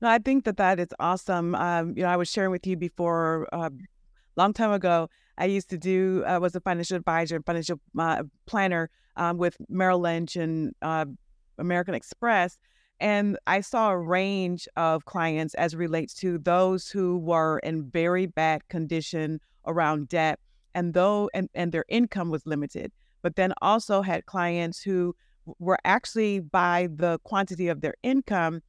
No, 0.00 0.08
I 0.08 0.18
think 0.18 0.44
that 0.44 0.56
that 0.58 0.78
is 0.80 0.88
awesome. 1.00 1.54
Um, 1.54 1.94
you 1.96 2.02
know, 2.02 2.08
I 2.08 2.16
was 2.16 2.28
sharing 2.28 2.50
with 2.50 2.66
you 2.66 2.76
before, 2.76 3.48
a 3.52 3.56
uh, 3.56 3.70
long 4.36 4.52
time 4.52 4.72
ago. 4.72 5.08
I 5.38 5.46
used 5.46 5.70
to 5.70 5.78
do 5.78 6.24
uh, 6.26 6.38
was 6.40 6.54
a 6.54 6.60
financial 6.60 6.96
advisor 6.96 7.36
and 7.36 7.46
financial 7.46 7.80
uh, 7.98 8.22
planner 8.46 8.90
um, 9.16 9.38
with 9.38 9.56
Merrill 9.68 10.00
Lynch 10.00 10.36
and 10.36 10.74
uh, 10.82 11.06
American 11.58 11.94
Express, 11.94 12.58
and 13.00 13.36
I 13.46 13.60
saw 13.60 13.90
a 13.90 13.98
range 13.98 14.68
of 14.76 15.04
clients 15.04 15.54
as 15.54 15.74
relates 15.74 16.14
to 16.14 16.38
those 16.38 16.88
who 16.88 17.18
were 17.18 17.58
in 17.60 17.90
very 17.90 18.26
bad 18.26 18.68
condition 18.68 19.40
around 19.66 20.08
debt, 20.08 20.38
and 20.74 20.94
though 20.94 21.30
and, 21.34 21.48
and 21.54 21.72
their 21.72 21.84
income 21.88 22.30
was 22.30 22.46
limited, 22.46 22.92
but 23.22 23.36
then 23.36 23.52
also 23.62 24.02
had 24.02 24.26
clients 24.26 24.82
who 24.82 25.16
were 25.58 25.78
actually 25.84 26.40
by 26.40 26.88
the 26.94 27.18
quantity 27.24 27.68
of 27.68 27.80
their 27.80 27.94
income 28.02 28.60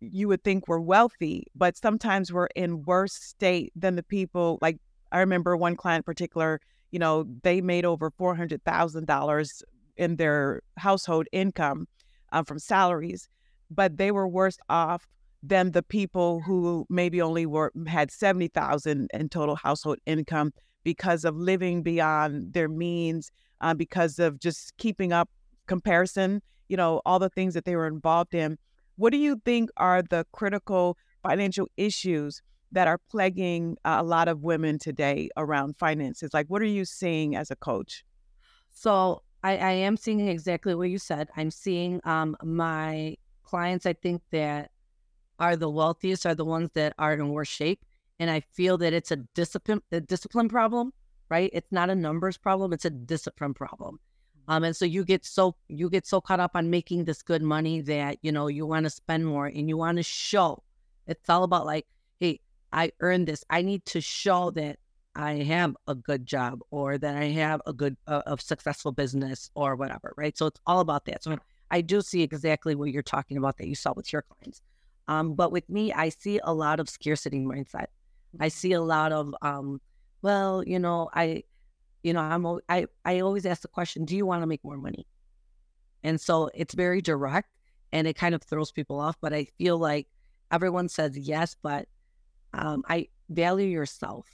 you 0.00 0.28
would 0.28 0.42
think 0.42 0.66
were 0.66 0.80
wealthy, 0.80 1.46
but 1.54 1.76
sometimes 1.76 2.32
were 2.32 2.48
in 2.56 2.82
worse 2.84 3.12
state 3.12 3.72
than 3.76 3.96
the 3.96 4.02
people. 4.02 4.58
Like 4.62 4.78
I 5.12 5.18
remember 5.18 5.56
one 5.56 5.76
client 5.76 6.06
particular, 6.06 6.60
you 6.90 6.98
know, 6.98 7.26
they 7.42 7.60
made 7.60 7.84
over 7.84 8.10
four 8.10 8.34
hundred 8.34 8.64
thousand 8.64 9.06
dollars 9.06 9.62
in 9.96 10.16
their 10.16 10.62
household 10.78 11.26
income 11.32 11.86
um, 12.32 12.44
from 12.44 12.58
salaries, 12.58 13.28
but 13.70 13.98
they 13.98 14.10
were 14.10 14.26
worse 14.26 14.56
off 14.68 15.06
than 15.42 15.72
the 15.72 15.82
people 15.82 16.40
who 16.40 16.86
maybe 16.88 17.20
only 17.20 17.46
were 17.46 17.72
had 17.86 18.10
seventy 18.10 18.48
thousand 18.48 19.10
in 19.12 19.28
total 19.28 19.56
household 19.56 19.98
income 20.06 20.52
because 20.82 21.26
of 21.26 21.36
living 21.36 21.82
beyond 21.82 22.54
their 22.54 22.68
means, 22.68 23.30
uh, 23.60 23.74
because 23.74 24.18
of 24.18 24.40
just 24.40 24.74
keeping 24.78 25.12
up 25.12 25.28
comparison. 25.70 26.42
You 26.68 26.76
know, 26.76 27.00
all 27.06 27.18
the 27.18 27.30
things 27.30 27.54
that 27.54 27.64
they 27.64 27.76
were 27.76 27.86
involved 27.86 28.34
in 28.34 28.58
what 28.96 29.12
do 29.12 29.18
you 29.18 29.40
think 29.46 29.70
are 29.78 30.02
the 30.02 30.26
critical 30.32 30.98
financial 31.22 31.68
issues 31.78 32.42
that 32.70 32.86
are 32.86 32.98
plaguing 33.10 33.78
a 33.86 34.02
lot 34.02 34.28
of 34.28 34.42
women 34.42 34.78
today 34.78 35.30
around 35.38 35.78
finances? 35.78 36.34
Like, 36.34 36.48
what 36.48 36.60
are 36.60 36.74
you 36.78 36.84
seeing 36.84 37.34
as 37.34 37.50
a 37.50 37.56
coach? 37.56 38.04
So, 38.70 39.22
I, 39.42 39.56
I 39.56 39.70
am 39.70 39.96
seeing 39.96 40.28
exactly 40.28 40.74
what 40.74 40.90
you 40.90 40.98
said. 40.98 41.28
I'm 41.34 41.50
seeing 41.50 42.02
um, 42.04 42.36
my 42.42 43.16
clients, 43.42 43.86
I 43.86 43.94
think, 43.94 44.20
that 44.32 44.70
are 45.38 45.56
the 45.56 45.70
wealthiest 45.70 46.26
are 46.26 46.34
the 46.34 46.44
ones 46.44 46.68
that 46.74 46.92
are 46.98 47.14
in 47.14 47.30
worse 47.30 47.48
shape. 47.48 47.82
And 48.18 48.30
I 48.30 48.40
feel 48.40 48.76
that 48.78 48.92
it's 48.92 49.10
a 49.10 49.16
discipline, 49.16 49.80
a 49.90 50.00
discipline 50.00 50.50
problem, 50.50 50.92
right? 51.30 51.48
It's 51.54 51.72
not 51.72 51.88
a 51.88 51.94
numbers 51.94 52.36
problem, 52.36 52.74
it's 52.74 52.84
a 52.84 52.90
discipline 52.90 53.54
problem. 53.54 53.98
Um, 54.50 54.64
and 54.64 54.74
so 54.74 54.84
you 54.84 55.04
get 55.04 55.24
so 55.24 55.54
you 55.68 55.88
get 55.88 56.06
so 56.06 56.20
caught 56.20 56.40
up 56.40 56.50
on 56.56 56.70
making 56.70 57.04
this 57.04 57.22
good 57.22 57.40
money 57.40 57.80
that 57.82 58.18
you 58.22 58.32
know 58.32 58.48
you 58.48 58.66
want 58.66 58.82
to 58.84 58.90
spend 58.90 59.24
more 59.24 59.46
and 59.46 59.68
you 59.68 59.76
want 59.76 59.98
to 59.98 60.02
show. 60.02 60.64
It's 61.06 61.30
all 61.30 61.44
about 61.44 61.66
like, 61.66 61.86
hey, 62.18 62.40
I 62.72 62.90
earned 62.98 63.28
this. 63.28 63.44
I 63.48 63.62
need 63.62 63.86
to 63.86 64.00
show 64.00 64.50
that 64.52 64.80
I 65.14 65.34
have 65.34 65.76
a 65.86 65.94
good 65.94 66.26
job 66.26 66.62
or 66.72 66.98
that 66.98 67.16
I 67.16 67.26
have 67.26 67.62
a 67.64 67.72
good, 67.72 67.96
uh, 68.08 68.22
a 68.26 68.38
successful 68.38 68.90
business 68.90 69.50
or 69.54 69.76
whatever, 69.76 70.14
right? 70.16 70.36
So 70.36 70.46
it's 70.46 70.60
all 70.66 70.80
about 70.80 71.04
that. 71.04 71.22
So 71.22 71.38
I 71.70 71.80
do 71.80 72.00
see 72.00 72.22
exactly 72.22 72.74
what 72.74 72.90
you're 72.90 73.02
talking 73.02 73.36
about 73.36 73.56
that 73.58 73.68
you 73.68 73.76
saw 73.76 73.92
with 73.94 74.12
your 74.12 74.22
clients. 74.22 74.62
Um, 75.08 75.34
but 75.34 75.52
with 75.52 75.68
me, 75.68 75.92
I 75.92 76.08
see 76.08 76.40
a 76.42 76.52
lot 76.52 76.80
of 76.80 76.88
scarcity 76.88 77.40
mindset. 77.40 77.86
I 78.38 78.48
see 78.48 78.72
a 78.72 78.82
lot 78.82 79.12
of, 79.12 79.34
um, 79.42 79.80
well, 80.22 80.64
you 80.64 80.78
know, 80.78 81.08
I 81.12 81.44
you 82.02 82.12
know, 82.12 82.20
I'm 82.20 82.46
I 82.68 82.86
I 83.04 83.20
always 83.20 83.46
ask 83.46 83.62
the 83.62 83.68
question, 83.68 84.04
do 84.04 84.16
you 84.16 84.26
want 84.26 84.42
to 84.42 84.46
make 84.46 84.64
more 84.64 84.76
money? 84.76 85.06
And 86.02 86.20
so 86.20 86.50
it's 86.54 86.74
very 86.74 87.00
direct 87.00 87.50
and 87.92 88.06
it 88.06 88.14
kind 88.16 88.34
of 88.34 88.42
throws 88.42 88.72
people 88.72 88.98
off. 88.98 89.16
But 89.20 89.32
I 89.32 89.44
feel 89.58 89.78
like 89.78 90.06
everyone 90.50 90.88
says 90.88 91.16
yes, 91.16 91.56
but 91.62 91.86
um, 92.52 92.84
I 92.88 93.08
value 93.28 93.66
yourself. 93.66 94.26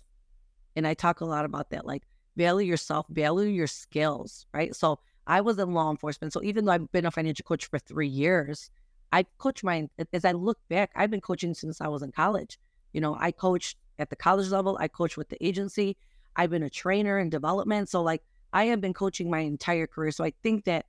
And 0.77 0.87
I 0.87 0.95
talk 0.95 1.21
a 1.21 1.25
lot 1.25 1.45
about 1.45 1.71
that, 1.71 1.87
like 1.87 2.03
value 2.37 2.69
yourself, 2.69 3.07
value 3.09 3.49
your 3.49 3.67
skills, 3.67 4.47
right? 4.53 4.75
So 4.75 4.99
I 5.27 5.41
was 5.41 5.59
in 5.59 5.73
law 5.73 5.91
enforcement. 5.91 6.33
So 6.33 6.43
even 6.43 6.65
though 6.65 6.73
I've 6.73 6.93
been 6.93 7.07
a 7.07 7.11
financial 7.11 7.45
coach 7.45 7.67
for 7.67 7.79
three 7.79 8.09
years, 8.09 8.71
I 9.13 9.25
coach 9.39 9.65
my, 9.65 9.89
as 10.13 10.25
I 10.25 10.33
look 10.33 10.59
back, 10.69 10.91
I've 10.95 11.11
been 11.11 11.21
coaching 11.21 11.55
since 11.55 11.81
I 11.81 11.89
was 11.89 12.03
in 12.03 12.13
college. 12.13 12.59
You 12.93 13.01
know, 13.01 13.17
I 13.19 13.33
coached 13.33 13.79
at 13.99 14.11
the 14.11 14.17
college 14.17 14.51
level, 14.51 14.77
I 14.79 14.89
coached 14.89 15.17
with 15.17 15.31
the 15.31 15.45
agency, 15.45 15.97
I've 16.37 16.51
been 16.51 16.63
a 16.63 16.71
trainer 16.71 17.19
in 17.19 17.31
development. 17.31 17.89
So, 17.89 18.03
like, 18.03 18.23
I 18.53 18.67
have 18.67 18.81
been 18.81 18.95
coaching 18.95 19.31
my 19.31 19.41
entire 19.41 19.87
career. 19.87 20.11
So, 20.11 20.25
I 20.25 20.33
think 20.43 20.65
that 20.65 20.87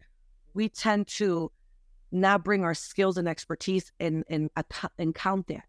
we 0.53 0.69
tend 0.69 1.07
to 1.07 1.51
not 2.11 2.43
bring 2.43 2.63
our 2.63 2.73
skills 2.73 3.17
and 3.17 3.27
expertise 3.27 3.91
and, 3.99 4.23
and, 4.29 4.49
and 4.97 5.15
count 5.15 5.47
that. 5.47 5.65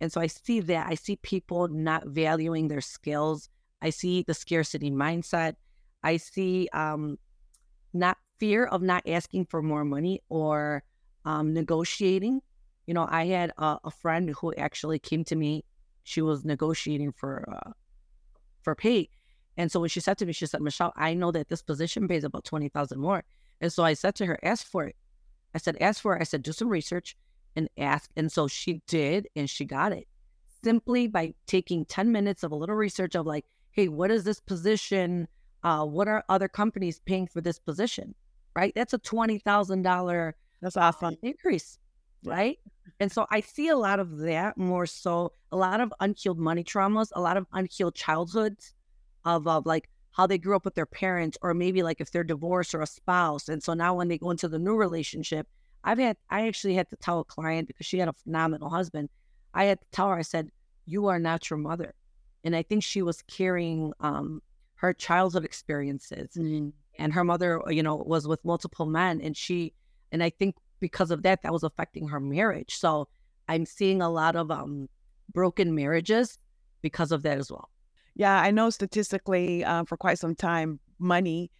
And 0.00 0.12
so, 0.12 0.20
I 0.20 0.26
see 0.26 0.60
that. 0.60 0.86
I 0.88 0.94
see 0.94 1.16
people 1.16 1.68
not 1.68 2.06
valuing 2.06 2.68
their 2.68 2.80
skills. 2.80 3.48
I 3.80 3.90
see 3.90 4.22
the 4.22 4.34
scarcity 4.34 4.90
mindset. 4.90 5.54
I 6.02 6.18
see 6.18 6.68
um, 6.72 7.18
not 7.92 8.18
fear 8.38 8.66
of 8.66 8.82
not 8.82 9.02
asking 9.06 9.46
for 9.46 9.62
more 9.62 9.84
money 9.84 10.20
or 10.28 10.82
um, 11.24 11.54
negotiating. 11.54 12.40
You 12.86 12.94
know, 12.94 13.06
I 13.08 13.26
had 13.26 13.52
a, 13.56 13.78
a, 13.84 13.90
friend 13.90 14.34
who 14.38 14.52
actually 14.54 14.98
came 14.98 15.24
to 15.24 15.36
me. 15.36 15.64
She 16.02 16.20
was 16.20 16.44
negotiating 16.44 17.12
for 17.12 17.48
uh, 17.50 17.70
for 18.64 18.74
pay. 18.74 19.08
And 19.56 19.70
so 19.70 19.80
when 19.80 19.88
she 19.88 20.00
said 20.00 20.18
to 20.18 20.26
me, 20.26 20.32
she 20.32 20.46
said, 20.46 20.60
Michelle, 20.60 20.92
I 20.96 21.14
know 21.14 21.30
that 21.30 21.48
this 21.48 21.62
position 21.62 22.08
pays 22.08 22.24
about 22.24 22.44
20,000 22.44 22.98
more. 22.98 23.22
And 23.60 23.72
so 23.72 23.84
I 23.84 23.94
said 23.94 24.16
to 24.16 24.26
her, 24.26 24.38
ask 24.42 24.66
for 24.66 24.84
it. 24.84 24.96
I 25.54 25.58
said, 25.58 25.76
ask 25.80 26.02
for 26.02 26.16
it. 26.16 26.20
I 26.20 26.24
said, 26.24 26.42
do 26.42 26.52
some 26.52 26.68
research 26.68 27.16
and 27.54 27.68
ask. 27.78 28.10
And 28.16 28.32
so 28.32 28.48
she 28.48 28.82
did, 28.88 29.28
and 29.36 29.48
she 29.48 29.64
got 29.64 29.92
it 29.92 30.08
simply 30.64 31.06
by 31.06 31.34
taking 31.46 31.84
10 31.84 32.10
minutes 32.10 32.42
of 32.42 32.50
a 32.50 32.54
little 32.56 32.74
research 32.74 33.14
of 33.14 33.26
like, 33.26 33.44
hey, 33.70 33.88
what 33.88 34.10
is 34.10 34.24
this 34.24 34.40
position? 34.40 35.28
Uh, 35.62 35.84
what 35.84 36.08
are 36.08 36.24
other 36.28 36.48
companies 36.48 37.00
paying 37.04 37.26
for 37.26 37.40
this 37.40 37.58
position? 37.58 38.14
Right? 38.56 38.72
That's 38.74 38.94
a 38.94 38.98
$20,000 38.98 40.32
that's 40.62 40.76
awesome 40.76 41.16
increase. 41.22 41.78
Right. 42.24 42.58
And 43.00 43.10
so 43.10 43.26
I 43.30 43.40
see 43.40 43.68
a 43.68 43.76
lot 43.76 44.00
of 44.00 44.18
that 44.18 44.56
more 44.56 44.86
so, 44.86 45.32
a 45.50 45.56
lot 45.56 45.80
of 45.80 45.92
unhealed 46.00 46.38
money 46.38 46.64
traumas, 46.64 47.08
a 47.14 47.20
lot 47.20 47.36
of 47.36 47.46
unhealed 47.52 47.94
childhoods 47.94 48.74
of, 49.24 49.46
of 49.46 49.66
like 49.66 49.88
how 50.12 50.26
they 50.26 50.38
grew 50.38 50.54
up 50.54 50.64
with 50.64 50.74
their 50.74 50.86
parents, 50.86 51.36
or 51.42 51.54
maybe 51.54 51.82
like 51.82 52.00
if 52.00 52.10
they're 52.10 52.24
divorced 52.24 52.74
or 52.74 52.82
a 52.82 52.86
spouse. 52.86 53.48
And 53.48 53.62
so 53.62 53.74
now 53.74 53.94
when 53.94 54.08
they 54.08 54.18
go 54.18 54.30
into 54.30 54.48
the 54.48 54.58
new 54.58 54.76
relationship, 54.76 55.48
I've 55.82 55.98
had, 55.98 56.16
I 56.30 56.46
actually 56.46 56.74
had 56.74 56.88
to 56.90 56.96
tell 56.96 57.20
a 57.20 57.24
client 57.24 57.68
because 57.68 57.86
she 57.86 57.98
had 57.98 58.08
a 58.08 58.12
phenomenal 58.12 58.70
husband. 58.70 59.08
I 59.52 59.64
had 59.64 59.80
to 59.80 59.86
tell 59.92 60.08
her, 60.08 60.14
I 60.14 60.22
said, 60.22 60.50
You 60.86 61.06
are 61.06 61.18
not 61.18 61.50
your 61.50 61.58
mother. 61.58 61.94
And 62.44 62.54
I 62.54 62.62
think 62.62 62.82
she 62.82 63.02
was 63.02 63.22
carrying 63.22 63.92
um, 64.00 64.40
her 64.76 64.92
childhood 64.92 65.44
experiences. 65.44 66.30
Mm-hmm. 66.36 66.68
And 66.98 67.12
her 67.12 67.24
mother, 67.24 67.60
you 67.68 67.82
know, 67.82 67.96
was 67.96 68.28
with 68.28 68.44
multiple 68.44 68.86
men. 68.86 69.20
And 69.20 69.36
she, 69.36 69.74
and 70.12 70.22
I 70.22 70.30
think 70.30 70.54
because 70.84 71.10
of 71.10 71.22
that, 71.22 71.40
that 71.42 71.50
was 71.50 71.62
affecting 71.62 72.08
her 72.08 72.20
marriage. 72.20 72.74
So 72.74 73.08
I'm 73.48 73.64
seeing 73.64 74.02
a 74.02 74.10
lot 74.10 74.36
of 74.36 74.50
um, 74.50 74.86
broken 75.32 75.74
marriages 75.74 76.38
because 76.82 77.10
of 77.10 77.22
that 77.22 77.38
as 77.38 77.50
well. 77.50 77.70
Yeah, 78.14 78.38
I 78.38 78.50
know 78.50 78.68
statistically 78.68 79.64
uh, 79.64 79.84
for 79.84 79.96
quite 79.96 80.18
some 80.18 80.34
time, 80.34 80.78
money 80.98 81.50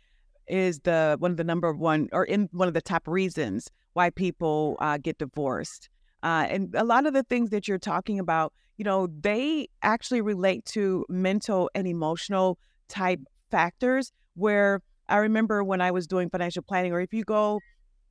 is 0.47 0.81
the 0.81 1.17
one 1.21 1.31
of 1.31 1.39
the 1.39 1.45
number 1.45 1.73
one 1.73 2.11
or 2.13 2.25
in 2.27 2.51
one 2.53 2.69
of 2.69 2.75
the 2.75 2.83
top 2.83 3.09
reasons 3.09 3.71
why 3.95 4.11
people 4.11 4.77
uh, 4.81 4.99
get 4.99 5.17
divorced. 5.17 5.89
Uh, 6.23 6.47
and 6.51 6.75
a 6.75 6.85
lot 6.85 7.07
of 7.07 7.15
the 7.15 7.23
things 7.23 7.49
that 7.49 7.67
you're 7.67 7.79
talking 7.79 8.19
about, 8.19 8.53
you 8.77 8.85
know, 8.85 9.09
they 9.21 9.69
actually 9.83 10.21
relate 10.21 10.67
to 10.67 11.07
mental 11.09 11.71
and 11.75 11.87
emotional 11.87 12.59
type 12.89 13.21
factors. 13.51 14.13
Where 14.35 14.83
I 15.09 15.17
remember 15.17 15.65
when 15.65 15.81
I 15.81 15.93
was 15.93 16.07
doing 16.07 16.29
financial 16.29 16.63
planning, 16.63 16.93
or 16.93 17.01
if 17.01 17.15
you 17.15 17.25
go 17.25 17.61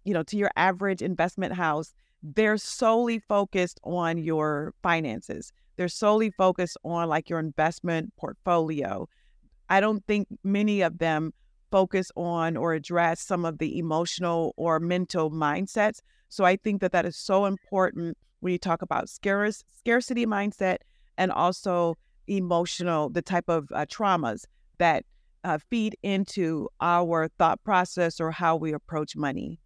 you 0.04 0.14
know, 0.14 0.24
to 0.24 0.38
your 0.38 0.52
average 0.56 1.02
investment 1.02 1.54
house, 1.54 1.94
they're 2.22 2.58
solely 2.58 3.20
focused 3.20 3.80
on 3.84 4.18
your 4.18 4.74
finances. 4.82 5.52
They're 5.76 5.88
solely 5.88 6.32
focused 6.32 6.78
on 6.84 7.10
like 7.10 7.30
your 7.30 7.40
investment 7.40 8.14
portfolio. 8.18 9.08
I 9.70 9.80
don't 9.80 10.06
think 10.06 10.28
many 10.44 10.82
of 10.82 11.00
them 11.00 11.34
focus 11.72 12.12
on 12.16 12.56
or 12.56 12.74
address 12.74 13.20
some 13.20 13.46
of 13.46 13.58
the 13.58 13.80
emotional 13.80 14.54
or 14.58 14.80
mental 14.80 15.32
mindsets. 15.32 16.00
So 16.30 16.46
I 16.46 16.56
think 16.56 16.82
that 16.82 16.92
that 16.92 17.06
is 17.06 17.18
so 17.18 17.46
important 17.46 18.18
when 18.42 18.54
you 18.54 18.60
talk 18.60 18.82
about 18.82 19.10
scarce, 19.10 19.64
scarcity 19.80 20.26
mindset 20.26 20.78
and 21.18 21.32
also 21.32 21.96
emotional, 22.28 23.10
the 23.10 23.22
type 23.22 23.50
of 23.50 23.68
uh, 23.74 23.86
traumas 23.86 24.46
that 24.78 25.06
uh, 25.44 25.58
feed 25.70 25.98
into 26.04 26.70
our 26.80 27.28
thought 27.40 27.64
process 27.64 28.20
or 28.20 28.32
how 28.32 28.56
we 28.56 28.74
approach 28.74 29.16
money. 29.16 29.60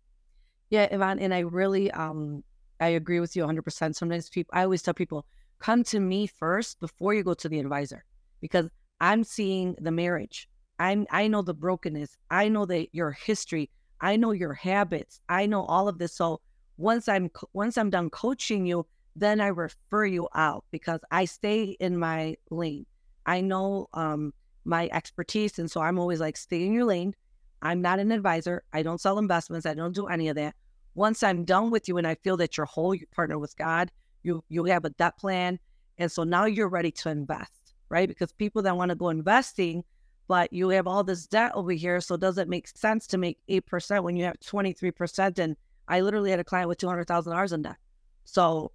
Yeah, 0.69 0.87
Yvonne, 0.91 1.19
and 1.19 1.33
I 1.33 1.39
really 1.39 1.91
um 1.91 2.43
I 2.79 2.89
agree 2.89 3.19
with 3.19 3.35
you 3.35 3.41
100%. 3.43 3.95
Sometimes 3.95 4.29
people 4.29 4.51
I 4.53 4.63
always 4.63 4.81
tell 4.81 4.93
people 4.93 5.25
come 5.59 5.83
to 5.85 5.99
me 5.99 6.27
first 6.27 6.79
before 6.79 7.13
you 7.13 7.23
go 7.23 7.33
to 7.33 7.49
the 7.49 7.59
advisor 7.59 8.03
because 8.41 8.67
I'm 8.99 9.23
seeing 9.23 9.75
the 9.79 9.91
marriage. 9.91 10.47
I'm 10.79 11.07
I 11.11 11.27
know 11.27 11.41
the 11.41 11.53
brokenness. 11.53 12.17
I 12.29 12.49
know 12.49 12.65
that 12.65 12.89
your 12.93 13.11
history. 13.11 13.69
I 14.01 14.15
know 14.15 14.31
your 14.31 14.53
habits. 14.53 15.21
I 15.29 15.47
know 15.47 15.63
all 15.65 15.87
of 15.87 15.97
this. 15.97 16.13
So 16.13 16.41
once 16.77 17.07
I'm 17.07 17.31
once 17.53 17.77
I'm 17.77 17.89
done 17.89 18.09
coaching 18.09 18.65
you, 18.65 18.85
then 19.15 19.41
I 19.41 19.47
refer 19.47 20.05
you 20.05 20.27
out 20.35 20.65
because 20.71 20.99
I 21.11 21.25
stay 21.25 21.75
in 21.79 21.97
my 21.97 22.35
lane. 22.51 22.85
I 23.25 23.41
know 23.41 23.87
um, 23.93 24.33
my 24.65 24.87
expertise, 24.91 25.59
and 25.59 25.69
so 25.69 25.81
I'm 25.81 25.99
always 25.99 26.19
like, 26.19 26.37
stay 26.37 26.65
in 26.65 26.73
your 26.73 26.85
lane. 26.85 27.13
I'm 27.61 27.81
not 27.81 27.99
an 27.99 28.11
advisor. 28.11 28.63
I 28.73 28.83
don't 28.83 29.01
sell 29.01 29.17
investments. 29.17 29.65
I 29.65 29.73
don't 29.73 29.95
do 29.95 30.07
any 30.07 30.29
of 30.29 30.35
that. 30.35 30.55
Once 30.95 31.23
I'm 31.23 31.45
done 31.45 31.69
with 31.69 31.87
you, 31.87 31.97
and 31.97 32.07
I 32.07 32.15
feel 32.15 32.37
that 32.37 32.57
you're 32.57 32.65
whole, 32.65 32.93
you 32.95 33.05
partner 33.07 33.37
with 33.37 33.55
God. 33.57 33.91
You 34.23 34.43
you 34.49 34.65
have 34.65 34.85
a 34.85 34.89
debt 34.91 35.17
plan, 35.17 35.59
and 35.97 36.11
so 36.11 36.23
now 36.23 36.45
you're 36.45 36.69
ready 36.69 36.91
to 36.91 37.09
invest, 37.09 37.75
right? 37.89 38.07
Because 38.07 38.31
people 38.33 38.61
that 38.63 38.75
want 38.75 38.89
to 38.89 38.95
go 38.95 39.09
investing, 39.09 39.83
but 40.27 40.51
you 40.51 40.69
have 40.69 40.87
all 40.87 41.03
this 41.03 41.27
debt 41.27 41.51
over 41.53 41.71
here, 41.71 42.01
so 42.01 42.17
does 42.17 42.37
it 42.37 42.49
make 42.49 42.67
sense 42.67 43.07
to 43.07 43.17
make 43.17 43.37
eight 43.47 43.65
percent 43.65 44.03
when 44.03 44.17
you 44.17 44.25
have 44.25 44.39
twenty 44.39 44.73
three 44.73 44.91
percent? 44.91 45.39
And 45.39 45.55
I 45.87 46.01
literally 46.01 46.31
had 46.31 46.39
a 46.39 46.43
client 46.43 46.67
with 46.67 46.79
two 46.79 46.87
hundred 46.87 47.07
thousand 47.07 47.31
dollars 47.31 47.53
in 47.53 47.61
debt. 47.61 47.77
So 48.25 48.71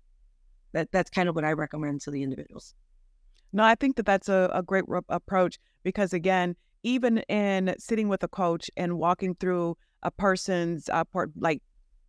that 0.72 0.90
that's 0.92 1.10
kind 1.10 1.28
of 1.28 1.34
what 1.34 1.44
I 1.44 1.52
recommend 1.52 2.00
to 2.02 2.10
the 2.10 2.22
individuals. 2.22 2.74
No, 3.52 3.64
I 3.64 3.74
think 3.74 3.96
that 3.96 4.06
that's 4.06 4.28
a, 4.28 4.50
a 4.54 4.62
great 4.62 4.84
re- 4.88 5.00
approach 5.08 5.58
because 5.82 6.12
again, 6.14 6.56
even 6.82 7.18
in 7.28 7.74
sitting 7.78 8.08
with 8.08 8.22
a 8.22 8.28
coach 8.28 8.70
and 8.76 8.98
walking 8.98 9.34
through 9.36 9.76
a 10.02 10.10
person's 10.10 10.88
uh, 10.88 11.04
port, 11.04 11.30
like 11.36 11.62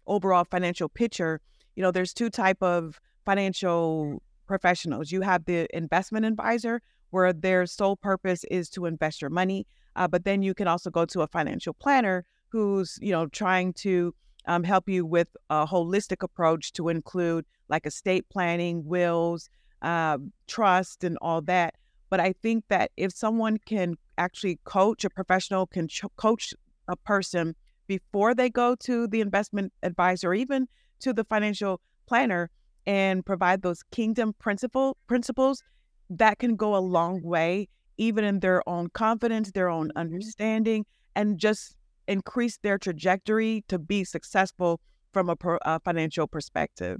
overall 0.07 0.43
financial 0.43 0.89
picture, 0.89 1.41
you 1.75 1.83
know, 1.83 1.91
there's 1.91 2.13
two 2.13 2.29
type 2.29 2.61
of 2.61 2.99
financial 3.25 4.21
professionals. 4.47 5.11
You 5.11 5.21
have 5.21 5.45
the 5.45 5.67
investment 5.75 6.25
advisor, 6.25 6.81
where 7.11 7.31
their 7.31 7.65
sole 7.65 7.95
purpose 7.95 8.43
is 8.45 8.69
to 8.71 8.85
invest 8.85 9.21
your 9.21 9.29
money, 9.29 9.67
uh, 9.95 10.07
but 10.07 10.25
then 10.25 10.41
you 10.41 10.53
can 10.53 10.67
also 10.67 10.89
go 10.89 11.05
to 11.05 11.21
a 11.21 11.27
financial 11.27 11.73
planner 11.73 12.25
who's 12.49 12.97
you 13.01 13.11
know 13.11 13.27
trying 13.27 13.73
to 13.73 14.13
um, 14.47 14.63
help 14.63 14.89
you 14.89 15.05
with 15.05 15.27
a 15.49 15.65
holistic 15.65 16.23
approach 16.23 16.73
to 16.73 16.89
include 16.89 17.45
like 17.69 17.85
estate 17.85 18.27
planning, 18.29 18.83
wills, 18.85 19.49
uh, 19.83 20.17
trust, 20.47 21.03
and 21.03 21.17
all 21.21 21.41
that. 21.41 21.75
But 22.09 22.19
I 22.19 22.33
think 22.41 22.65
that 22.69 22.91
if 22.97 23.13
someone 23.13 23.57
can 23.65 23.95
actually 24.17 24.59
coach, 24.63 25.03
a 25.05 25.09
professional 25.09 25.67
can 25.67 25.87
ch- 25.87 26.03
coach 26.15 26.53
a 26.87 26.95
person 26.95 27.55
before 27.87 28.33
they 28.33 28.49
go 28.49 28.75
to 28.75 29.07
the 29.07 29.21
investment 29.21 29.73
advisor, 29.83 30.29
or 30.29 30.33
even 30.33 30.67
to 30.99 31.13
the 31.13 31.23
financial 31.23 31.81
planner, 32.07 32.49
and 32.85 33.25
provide 33.25 33.61
those 33.61 33.83
kingdom 33.91 34.33
principle 34.39 34.97
principles, 35.07 35.63
that 36.09 36.39
can 36.39 36.55
go 36.55 36.75
a 36.75 36.77
long 36.79 37.21
way, 37.23 37.67
even 37.97 38.23
in 38.23 38.39
their 38.39 38.67
own 38.67 38.89
confidence, 38.89 39.51
their 39.51 39.69
own 39.69 39.91
understanding, 39.95 40.85
and 41.15 41.37
just 41.37 41.75
increase 42.07 42.57
their 42.57 42.77
trajectory 42.77 43.63
to 43.67 43.79
be 43.79 44.03
successful 44.03 44.79
from 45.13 45.29
a, 45.29 45.35
per, 45.35 45.57
a 45.63 45.79
financial 45.79 46.27
perspective. 46.27 46.99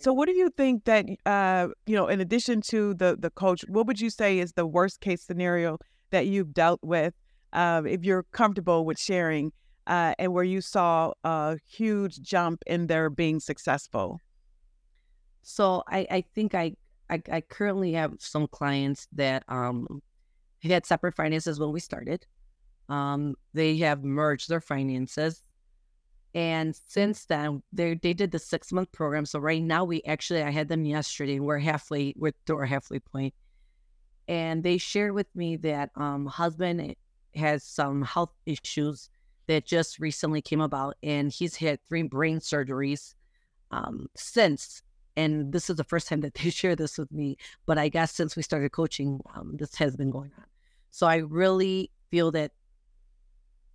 So, 0.00 0.12
what 0.12 0.26
do 0.26 0.32
you 0.32 0.48
think 0.56 0.84
that 0.84 1.06
uh, 1.26 1.68
you 1.86 1.96
know, 1.96 2.06
in 2.06 2.20
addition 2.20 2.60
to 2.68 2.94
the 2.94 3.16
the 3.18 3.30
coach, 3.30 3.64
what 3.68 3.86
would 3.86 4.00
you 4.00 4.10
say 4.10 4.38
is 4.38 4.52
the 4.52 4.66
worst 4.66 5.00
case 5.00 5.22
scenario 5.22 5.78
that 6.10 6.26
you've 6.26 6.52
dealt 6.54 6.80
with, 6.82 7.14
uh, 7.52 7.82
if 7.86 8.04
you're 8.04 8.24
comfortable 8.32 8.84
with 8.84 8.98
sharing, 8.98 9.52
uh, 9.86 10.14
and 10.18 10.32
where 10.32 10.44
you 10.44 10.60
saw 10.60 11.12
a 11.24 11.56
huge 11.66 12.20
jump 12.20 12.62
in 12.66 12.86
their 12.86 13.10
being 13.10 13.40
successful? 13.40 14.20
So, 15.42 15.82
I 15.88 16.06
I 16.10 16.24
think 16.34 16.54
I 16.54 16.74
I, 17.10 17.22
I 17.32 17.40
currently 17.40 17.92
have 17.92 18.14
some 18.18 18.46
clients 18.48 19.08
that 19.12 19.44
um 19.48 20.02
had 20.62 20.86
separate 20.86 21.14
finances 21.14 21.60
when 21.60 21.72
we 21.72 21.80
started. 21.80 22.26
Um, 22.88 23.34
they 23.54 23.76
have 23.78 24.02
merged 24.02 24.48
their 24.48 24.60
finances. 24.60 25.42
And 26.34 26.76
since 26.86 27.24
then, 27.24 27.62
they 27.72 27.94
they 27.94 28.12
did 28.12 28.30
the 28.30 28.38
six 28.38 28.72
month 28.72 28.92
program. 28.92 29.24
So 29.24 29.38
right 29.38 29.62
now, 29.62 29.84
we 29.84 30.02
actually 30.02 30.42
I 30.42 30.50
had 30.50 30.68
them 30.68 30.84
yesterday. 30.84 31.40
We're 31.40 31.58
halfway, 31.58 32.14
we're 32.16 32.32
through 32.46 32.58
our 32.58 32.66
halfway 32.66 32.98
point, 33.00 33.34
and 34.28 34.62
they 34.62 34.78
shared 34.78 35.12
with 35.12 35.34
me 35.34 35.56
that 35.56 35.90
um 35.96 36.26
husband 36.26 36.94
has 37.34 37.64
some 37.64 38.02
health 38.02 38.32
issues 38.46 39.08
that 39.46 39.64
just 39.64 39.98
recently 39.98 40.42
came 40.42 40.60
about, 40.60 40.96
and 41.02 41.32
he's 41.32 41.56
had 41.56 41.80
three 41.88 42.02
brain 42.02 42.38
surgeries 42.38 43.14
um 43.70 44.08
since. 44.14 44.82
And 45.16 45.52
this 45.52 45.68
is 45.68 45.74
the 45.74 45.84
first 45.84 46.06
time 46.06 46.20
that 46.20 46.34
they 46.42 46.50
share 46.50 46.76
this 46.76 46.96
with 46.96 47.10
me. 47.10 47.38
But 47.66 47.78
I 47.78 47.88
guess 47.88 48.12
since 48.12 48.36
we 48.36 48.42
started 48.42 48.70
coaching, 48.70 49.20
um, 49.34 49.56
this 49.56 49.74
has 49.76 49.96
been 49.96 50.10
going 50.10 50.30
on. 50.38 50.44
So 50.90 51.06
I 51.06 51.16
really 51.16 51.90
feel 52.10 52.30
that 52.32 52.52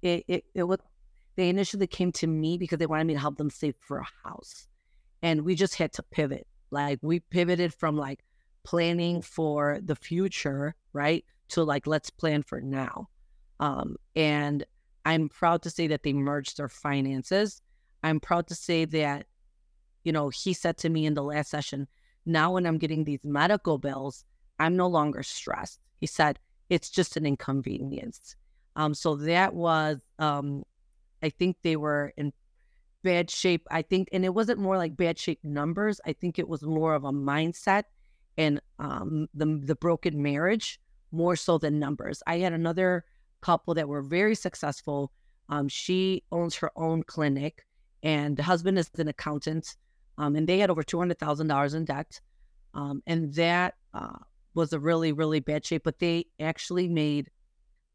it, 0.01 0.23
it, 0.27 0.45
it 0.53 0.63
was, 0.63 0.79
they 1.35 1.49
initially 1.49 1.87
came 1.87 2.11
to 2.13 2.27
me 2.27 2.57
because 2.57 2.79
they 2.79 2.85
wanted 2.85 3.07
me 3.07 3.13
to 3.13 3.19
help 3.19 3.37
them 3.37 3.49
save 3.49 3.75
for 3.79 3.99
a 3.99 4.07
house. 4.27 4.67
And 5.21 5.43
we 5.43 5.55
just 5.55 5.75
had 5.75 5.93
to 5.93 6.03
pivot. 6.03 6.47
Like 6.71 6.99
we 7.01 7.19
pivoted 7.19 7.73
from 7.73 7.97
like 7.97 8.23
planning 8.63 9.21
for 9.21 9.79
the 9.83 9.95
future, 9.95 10.75
right? 10.93 11.25
To 11.49 11.63
like, 11.63 11.87
let's 11.87 12.09
plan 12.09 12.43
for 12.43 12.61
now. 12.61 13.09
Um, 13.59 13.95
and 14.15 14.65
I'm 15.05 15.29
proud 15.29 15.61
to 15.63 15.69
say 15.69 15.87
that 15.87 16.03
they 16.03 16.13
merged 16.13 16.57
their 16.57 16.69
finances. 16.69 17.61
I'm 18.03 18.19
proud 18.19 18.47
to 18.47 18.55
say 18.55 18.85
that, 18.85 19.27
you 20.03 20.11
know, 20.11 20.29
he 20.29 20.53
said 20.53 20.77
to 20.79 20.89
me 20.89 21.05
in 21.05 21.13
the 21.13 21.23
last 21.23 21.49
session, 21.49 21.87
now 22.25 22.53
when 22.53 22.65
I'm 22.65 22.77
getting 22.77 23.03
these 23.03 23.23
medical 23.23 23.77
bills, 23.77 24.25
I'm 24.59 24.75
no 24.75 24.87
longer 24.87 25.23
stressed. 25.23 25.79
He 25.99 26.07
said, 26.07 26.39
it's 26.69 26.89
just 26.89 27.17
an 27.17 27.25
inconvenience. 27.25 28.35
Um, 28.75 28.93
so 28.93 29.15
that 29.15 29.53
was, 29.53 30.01
um, 30.19 30.63
I 31.21 31.29
think 31.29 31.57
they 31.61 31.75
were 31.75 32.13
in 32.17 32.33
bad 33.03 33.29
shape. 33.29 33.67
I 33.69 33.81
think, 33.81 34.09
and 34.11 34.25
it 34.25 34.33
wasn't 34.33 34.59
more 34.59 34.77
like 34.77 34.95
bad 34.95 35.19
shape 35.19 35.39
numbers. 35.43 35.99
I 36.05 36.13
think 36.13 36.39
it 36.39 36.47
was 36.47 36.63
more 36.63 36.95
of 36.95 37.03
a 37.03 37.11
mindset 37.11 37.83
and 38.37 38.61
um, 38.79 39.27
the 39.33 39.59
the 39.63 39.75
broken 39.75 40.21
marriage 40.21 40.79
more 41.11 41.35
so 41.35 41.57
than 41.57 41.79
numbers. 41.79 42.23
I 42.27 42.39
had 42.39 42.53
another 42.53 43.05
couple 43.41 43.73
that 43.75 43.87
were 43.87 44.01
very 44.01 44.35
successful. 44.35 45.11
Um, 45.49 45.67
she 45.67 46.23
owns 46.31 46.55
her 46.55 46.71
own 46.75 47.03
clinic, 47.03 47.65
and 48.01 48.37
the 48.37 48.43
husband 48.43 48.79
is 48.79 48.89
an 48.97 49.07
accountant, 49.07 49.75
um, 50.17 50.35
and 50.35 50.47
they 50.47 50.59
had 50.59 50.69
over 50.69 50.83
two 50.83 50.99
hundred 50.99 51.19
thousand 51.19 51.47
dollars 51.47 51.73
in 51.73 51.85
debt, 51.85 52.19
um, 52.73 53.03
and 53.05 53.33
that 53.35 53.75
uh, 53.93 54.17
was 54.53 54.73
a 54.73 54.79
really 54.79 55.11
really 55.11 55.39
bad 55.39 55.65
shape. 55.65 55.83
But 55.83 55.99
they 55.99 56.25
actually 56.39 56.87
made 56.87 57.29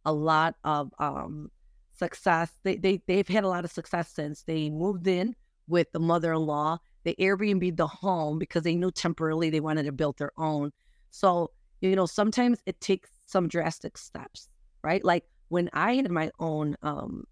a 0.05 0.13
lot 0.13 0.55
of 0.65 0.93
um, 0.99 1.51
success. 1.99 2.51
They, 2.63 2.77
they, 2.77 3.03
they've 3.07 3.29
had 3.29 3.45
a 3.45 3.49
lot 3.49 3.65
of 3.65 3.71
success 3.71 4.11
since 4.15 4.43
they 4.43 4.71
moved 4.71 5.07
in 5.07 5.35
with 5.67 5.91
the 5.93 6.01
mother 6.01 6.33
in 6.33 6.41
law. 6.41 6.79
They 7.09 7.15
Airbnb 7.15 7.79
the 7.79 7.87
home 7.87 8.39
because 8.39 8.65
they 8.65 8.75
knew 8.75 8.91
temporarily 8.91 9.49
they 9.49 9.61
wanted 9.61 9.85
to 9.85 9.93
build 9.93 10.19
their 10.19 10.33
own. 10.37 10.73
So, 11.11 11.53
you 11.81 11.97
know, 11.97 12.05
sometimes 12.05 12.61
it 12.67 12.79
takes 12.83 13.09
some 13.25 13.49
drastic 13.49 13.97
steps, 13.97 14.51
right? 14.83 15.03
Like 15.03 15.25
when 15.49 15.71
I 15.73 15.95
had 15.95 16.11
my 16.11 16.31
own 16.39 16.77
um 16.83 17.25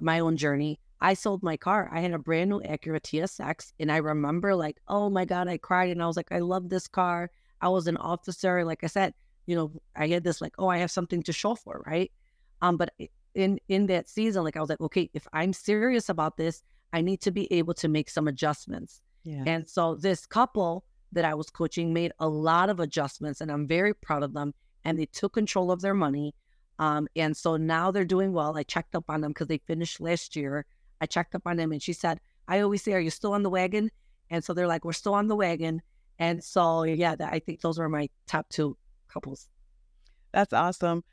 my 0.00 0.20
own 0.20 0.38
journey, 0.38 0.80
I 1.02 1.12
sold 1.12 1.42
my 1.42 1.58
car. 1.58 1.90
I 1.92 2.00
had 2.00 2.14
a 2.14 2.18
brand 2.18 2.48
new 2.48 2.60
Acura 2.60 3.02
TSX 3.02 3.74
and 3.78 3.92
I 3.92 3.98
remember 3.98 4.54
like, 4.54 4.78
oh 4.88 5.10
my 5.10 5.26
God, 5.26 5.46
I 5.46 5.58
cried 5.58 5.90
and 5.90 6.02
I 6.02 6.06
was 6.06 6.16
like, 6.16 6.32
I 6.32 6.38
love 6.38 6.70
this 6.70 6.88
car. 6.88 7.30
I 7.60 7.68
was 7.68 7.88
an 7.88 7.98
officer. 7.98 8.64
Like 8.64 8.82
I 8.82 8.86
said, 8.86 9.12
you 9.44 9.56
know, 9.56 9.72
I 9.94 10.08
had 10.08 10.24
this 10.24 10.40
like, 10.40 10.54
oh, 10.58 10.68
I 10.68 10.78
have 10.78 10.90
something 10.90 11.22
to 11.24 11.34
show 11.34 11.54
for, 11.54 11.82
right? 11.86 12.10
Um, 12.62 12.78
but 12.78 12.94
in 13.34 13.60
in 13.68 13.88
that 13.88 14.08
season, 14.08 14.42
like 14.42 14.56
I 14.56 14.60
was 14.60 14.70
like, 14.70 14.80
okay, 14.80 15.10
if 15.12 15.28
I'm 15.34 15.52
serious 15.52 16.08
about 16.08 16.38
this, 16.38 16.62
I 16.96 17.02
need 17.02 17.20
to 17.20 17.30
be 17.30 17.52
able 17.52 17.74
to 17.74 17.88
make 17.88 18.08
some 18.08 18.26
adjustments. 18.26 19.02
Yeah. 19.22 19.42
And 19.46 19.68
so 19.68 19.96
this 19.96 20.24
couple 20.24 20.86
that 21.12 21.26
I 21.26 21.34
was 21.34 21.50
coaching 21.50 21.92
made 21.92 22.12
a 22.18 22.26
lot 22.26 22.70
of 22.70 22.80
adjustments, 22.80 23.42
and 23.42 23.52
I'm 23.52 23.66
very 23.68 23.92
proud 23.92 24.22
of 24.22 24.32
them. 24.32 24.54
And 24.82 24.98
they 24.98 25.04
took 25.04 25.34
control 25.34 25.70
of 25.70 25.82
their 25.82 25.92
money. 25.92 26.34
Um, 26.78 27.06
and 27.14 27.36
so 27.36 27.58
now 27.58 27.90
they're 27.90 28.06
doing 28.06 28.32
well. 28.32 28.56
I 28.56 28.62
checked 28.62 28.94
up 28.94 29.10
on 29.10 29.20
them 29.20 29.32
because 29.32 29.48
they 29.48 29.58
finished 29.58 30.00
last 30.00 30.36
year. 30.36 30.64
I 31.02 31.04
checked 31.04 31.34
up 31.34 31.42
on 31.44 31.58
them, 31.58 31.70
and 31.70 31.82
she 31.82 31.92
said, 31.92 32.18
I 32.48 32.60
always 32.60 32.82
say, 32.82 32.94
"Are 32.94 33.00
you 33.00 33.10
still 33.10 33.34
on 33.34 33.42
the 33.42 33.50
wagon?" 33.50 33.90
And 34.30 34.42
so 34.42 34.54
they're 34.54 34.66
like, 34.66 34.86
"We're 34.86 34.94
still 34.94 35.14
on 35.14 35.26
the 35.26 35.36
wagon." 35.36 35.82
And 36.18 36.42
so 36.42 36.84
yeah, 36.84 37.14
I 37.20 37.40
think 37.40 37.60
those 37.60 37.78
were 37.78 37.90
my 37.90 38.08
top 38.26 38.48
two 38.48 38.78
couples. 39.08 39.50
That's 40.32 40.54
awesome. 40.54 41.04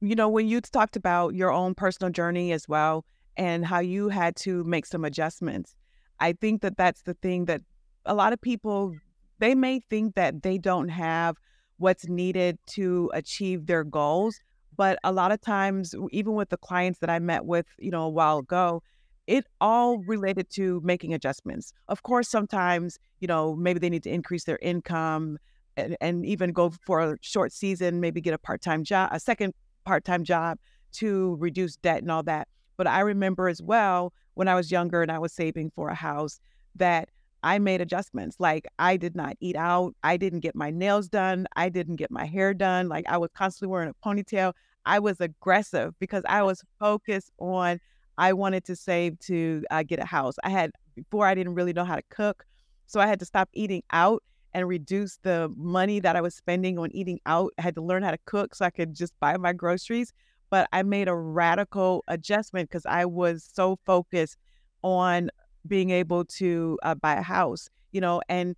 You 0.00 0.16
know, 0.16 0.28
when 0.28 0.48
you 0.48 0.60
talked 0.60 0.96
about 0.96 1.34
your 1.34 1.50
own 1.50 1.74
personal 1.74 2.12
journey 2.12 2.52
as 2.52 2.68
well 2.68 3.06
and 3.40 3.64
how 3.64 3.80
you 3.80 4.10
had 4.10 4.36
to 4.36 4.62
make 4.64 4.84
some 4.84 5.02
adjustments, 5.02 5.74
I 6.20 6.34
think 6.34 6.60
that 6.60 6.76
that's 6.76 7.02
the 7.02 7.14
thing 7.14 7.46
that 7.46 7.62
a 8.04 8.14
lot 8.14 8.34
of 8.34 8.40
people 8.40 8.94
they 9.38 9.54
may 9.54 9.80
think 9.88 10.14
that 10.16 10.42
they 10.42 10.58
don't 10.58 10.90
have 10.90 11.36
what's 11.78 12.06
needed 12.06 12.58
to 12.66 13.10
achieve 13.14 13.64
their 13.64 13.82
goals, 13.82 14.38
but 14.76 14.98
a 15.02 15.10
lot 15.10 15.32
of 15.32 15.40
times 15.40 15.94
even 16.10 16.34
with 16.34 16.50
the 16.50 16.58
clients 16.58 16.98
that 16.98 17.08
I 17.08 17.18
met 17.18 17.46
with, 17.46 17.64
you 17.78 17.90
know, 17.90 18.02
a 18.02 18.10
while 18.10 18.38
ago, 18.38 18.82
it 19.26 19.46
all 19.62 19.96
related 20.00 20.50
to 20.50 20.82
making 20.84 21.14
adjustments. 21.14 21.72
Of 21.88 22.02
course, 22.02 22.28
sometimes, 22.28 22.98
you 23.20 23.26
know, 23.26 23.56
maybe 23.56 23.78
they 23.78 23.88
need 23.88 24.02
to 24.02 24.10
increase 24.10 24.44
their 24.44 24.58
income, 24.60 25.38
and, 25.78 25.96
and 26.02 26.26
even 26.26 26.52
go 26.52 26.72
for 26.84 27.00
a 27.00 27.16
short 27.22 27.52
season, 27.52 28.00
maybe 28.00 28.20
get 28.20 28.34
a 28.34 28.38
part 28.38 28.60
time 28.60 28.84
job, 28.84 29.08
a 29.12 29.20
second 29.20 29.54
part 29.86 30.04
time 30.04 30.24
job 30.24 30.58
to 30.92 31.36
reduce 31.40 31.76
debt 31.76 32.02
and 32.02 32.10
all 32.10 32.24
that. 32.24 32.46
But 32.80 32.86
I 32.86 33.00
remember 33.00 33.50
as 33.50 33.60
well 33.60 34.14
when 34.32 34.48
I 34.48 34.54
was 34.54 34.70
younger 34.72 35.02
and 35.02 35.12
I 35.12 35.18
was 35.18 35.34
saving 35.34 35.70
for 35.74 35.90
a 35.90 35.94
house 35.94 36.40
that 36.76 37.10
I 37.42 37.58
made 37.58 37.82
adjustments. 37.82 38.36
Like 38.38 38.66
I 38.78 38.96
did 38.96 39.14
not 39.14 39.36
eat 39.38 39.54
out. 39.54 39.92
I 40.02 40.16
didn't 40.16 40.40
get 40.40 40.54
my 40.54 40.70
nails 40.70 41.06
done. 41.06 41.46
I 41.56 41.68
didn't 41.68 41.96
get 41.96 42.10
my 42.10 42.24
hair 42.24 42.54
done. 42.54 42.88
Like 42.88 43.04
I 43.06 43.18
was 43.18 43.28
constantly 43.34 43.70
wearing 43.70 43.90
a 43.90 44.08
ponytail. 44.08 44.54
I 44.86 44.98
was 44.98 45.20
aggressive 45.20 45.92
because 46.00 46.22
I 46.26 46.42
was 46.42 46.62
focused 46.78 47.30
on 47.38 47.80
I 48.16 48.32
wanted 48.32 48.64
to 48.64 48.76
save 48.76 49.18
to 49.26 49.62
uh, 49.70 49.82
get 49.82 49.98
a 49.98 50.06
house. 50.06 50.36
I 50.42 50.48
had 50.48 50.70
before 50.96 51.26
I 51.26 51.34
didn't 51.34 51.56
really 51.56 51.74
know 51.74 51.84
how 51.84 51.96
to 51.96 52.02
cook, 52.08 52.46
so 52.86 52.98
I 52.98 53.06
had 53.06 53.18
to 53.18 53.26
stop 53.26 53.50
eating 53.52 53.82
out 53.92 54.22
and 54.54 54.66
reduce 54.66 55.18
the 55.22 55.52
money 55.54 56.00
that 56.00 56.16
I 56.16 56.22
was 56.22 56.34
spending 56.34 56.78
on 56.78 56.90
eating 56.92 57.20
out. 57.26 57.52
I 57.58 57.62
had 57.62 57.74
to 57.74 57.82
learn 57.82 58.02
how 58.02 58.12
to 58.12 58.18
cook 58.24 58.54
so 58.54 58.64
I 58.64 58.70
could 58.70 58.94
just 58.94 59.12
buy 59.20 59.36
my 59.36 59.52
groceries. 59.52 60.14
But 60.50 60.68
I 60.72 60.82
made 60.82 61.08
a 61.08 61.14
radical 61.14 62.04
adjustment 62.08 62.68
because 62.68 62.86
I 62.86 63.04
was 63.04 63.48
so 63.52 63.78
focused 63.86 64.36
on 64.82 65.30
being 65.66 65.90
able 65.90 66.24
to 66.24 66.78
uh, 66.82 66.94
buy 66.94 67.14
a 67.14 67.22
house, 67.22 67.68
you 67.92 68.00
know, 68.00 68.20
and 68.28 68.56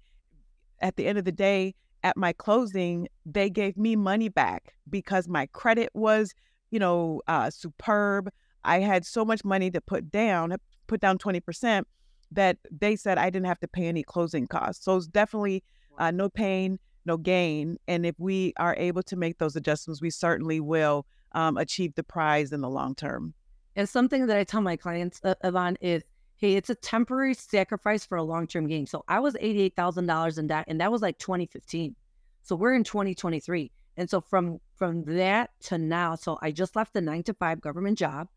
at 0.80 0.96
the 0.96 1.06
end 1.06 1.18
of 1.18 1.24
the 1.24 1.32
day, 1.32 1.74
at 2.02 2.16
my 2.16 2.32
closing, 2.32 3.08
they 3.24 3.48
gave 3.48 3.76
me 3.76 3.94
money 3.94 4.28
back 4.28 4.74
because 4.90 5.28
my 5.28 5.46
credit 5.52 5.90
was, 5.94 6.34
you 6.70 6.78
know, 6.78 7.20
uh, 7.28 7.50
superb. 7.50 8.28
I 8.64 8.80
had 8.80 9.04
so 9.04 9.24
much 9.24 9.44
money 9.44 9.70
to 9.70 9.80
put 9.80 10.10
down, 10.10 10.56
put 10.86 11.00
down 11.00 11.18
20%, 11.18 11.84
that 12.32 12.56
they 12.70 12.96
said 12.96 13.18
I 13.18 13.30
didn't 13.30 13.46
have 13.46 13.60
to 13.60 13.68
pay 13.68 13.86
any 13.86 14.02
closing 14.02 14.46
costs. 14.46 14.84
So 14.84 14.96
it's 14.96 15.06
definitely 15.06 15.62
uh, 15.98 16.10
no 16.10 16.28
pain, 16.28 16.78
no 17.04 17.16
gain. 17.16 17.76
And 17.86 18.06
if 18.06 18.14
we 18.18 18.54
are 18.58 18.74
able 18.78 19.02
to 19.04 19.16
make 19.16 19.38
those 19.38 19.54
adjustments, 19.54 20.00
we 20.00 20.10
certainly 20.10 20.60
will 20.60 21.06
um, 21.34 21.56
achieve 21.56 21.94
the 21.94 22.02
prize 22.02 22.52
in 22.52 22.60
the 22.60 22.70
long 22.70 22.94
term. 22.94 23.34
And 23.76 23.88
something 23.88 24.26
that 24.26 24.36
I 24.36 24.44
tell 24.44 24.60
my 24.60 24.76
clients, 24.76 25.20
uh, 25.24 25.34
Yvonne, 25.42 25.78
is 25.80 26.02
hey, 26.36 26.56
it's 26.56 26.70
a 26.70 26.74
temporary 26.74 27.34
sacrifice 27.34 28.04
for 28.04 28.18
a 28.18 28.22
long 28.22 28.46
term 28.46 28.66
gain. 28.66 28.86
So 28.86 29.04
I 29.08 29.20
was 29.20 29.34
$88,000 29.34 30.38
in 30.38 30.46
debt, 30.48 30.64
and 30.66 30.80
that 30.80 30.90
was 30.90 31.00
like 31.00 31.18
2015. 31.18 31.94
So 32.42 32.56
we're 32.56 32.74
in 32.74 32.82
2023. 32.82 33.70
And 33.96 34.10
so 34.10 34.20
from 34.20 34.58
from 34.74 35.04
that 35.04 35.50
to 35.64 35.78
now, 35.78 36.14
so 36.16 36.38
I 36.42 36.50
just 36.50 36.74
left 36.74 36.94
the 36.94 37.00
nine 37.00 37.22
to 37.24 37.34
five 37.34 37.60
government 37.60 37.98
job. 37.98 38.28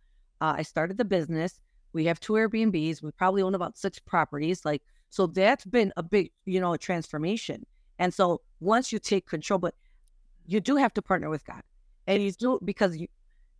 Uh, 0.42 0.56
I 0.58 0.64
started 0.64 0.98
the 0.98 1.06
business. 1.06 1.62
We 1.94 2.06
have 2.06 2.20
two 2.20 2.34
Airbnbs. 2.34 3.02
We 3.02 3.12
probably 3.12 3.42
own 3.42 3.56
about 3.56 3.78
six 3.78 3.98
properties. 4.00 4.66
Like 4.66 4.84
so, 5.10 5.28
that's 5.28 5.64
been 5.66 5.94
a 5.96 6.04
big, 6.04 6.32
you 6.46 6.60
know, 6.60 6.76
transformation. 6.76 7.66
And 8.00 8.14
so 8.14 8.42
once 8.60 8.92
you 8.92 9.00
take 9.00 9.26
control, 9.28 9.60
but 9.60 9.76
you 10.46 10.60
do 10.60 10.76
have 10.76 10.94
to 10.96 11.02
partner 11.02 11.30
with 11.30 11.46
God, 11.46 11.64
and 12.08 12.22
you 12.22 12.32
do 12.32 12.60
because 12.64 12.98
you 12.98 13.08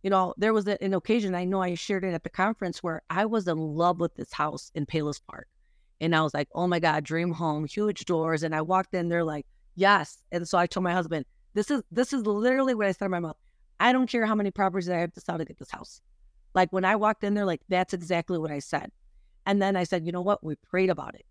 you 0.02 0.10
know, 0.10 0.34
there 0.36 0.52
was 0.52 0.68
an 0.68 0.94
occasion 0.94 1.34
I 1.34 1.44
know 1.44 1.60
I 1.60 1.74
shared 1.74 2.04
it 2.04 2.14
at 2.14 2.22
the 2.22 2.30
conference 2.30 2.80
where 2.80 3.02
I 3.10 3.26
was 3.26 3.48
in 3.48 3.58
love 3.58 3.98
with 3.98 4.14
this 4.14 4.32
house 4.32 4.70
in 4.72 4.86
Palos 4.86 5.18
Park. 5.18 5.48
And 6.00 6.14
I 6.14 6.22
was 6.22 6.32
like, 6.32 6.48
oh 6.54 6.68
my 6.68 6.78
God, 6.78 7.02
dream 7.02 7.32
home, 7.32 7.66
huge 7.66 8.04
doors. 8.04 8.44
And 8.44 8.54
I 8.54 8.60
walked 8.60 8.94
in, 8.94 9.08
they're 9.08 9.24
like, 9.24 9.46
yes. 9.74 10.18
And 10.30 10.46
so 10.46 10.58
I 10.58 10.68
told 10.68 10.84
my 10.84 10.92
husband, 10.92 11.26
this 11.54 11.72
is 11.72 11.82
this 11.90 12.12
is 12.12 12.24
literally 12.24 12.72
what 12.72 12.86
I 12.86 12.92
said 12.92 13.06
in 13.06 13.10
my 13.10 13.18
mouth. 13.18 13.36
I 13.80 13.92
don't 13.92 14.08
care 14.08 14.26
how 14.26 14.36
many 14.36 14.52
properties 14.52 14.88
I 14.88 14.98
have 14.98 15.12
to 15.14 15.20
sell 15.20 15.38
to 15.38 15.44
get 15.44 15.58
this 15.58 15.72
house. 15.72 16.00
Like 16.54 16.72
when 16.72 16.84
I 16.84 16.94
walked 16.94 17.24
in 17.24 17.34
there, 17.34 17.44
like 17.44 17.62
that's 17.68 17.92
exactly 17.92 18.38
what 18.38 18.52
I 18.52 18.60
said. 18.60 18.92
And 19.44 19.60
then 19.60 19.74
I 19.74 19.82
said, 19.82 20.06
you 20.06 20.12
know 20.12 20.22
what? 20.22 20.44
We 20.44 20.54
prayed 20.56 20.90
about 20.90 21.14
it. 21.14 21.26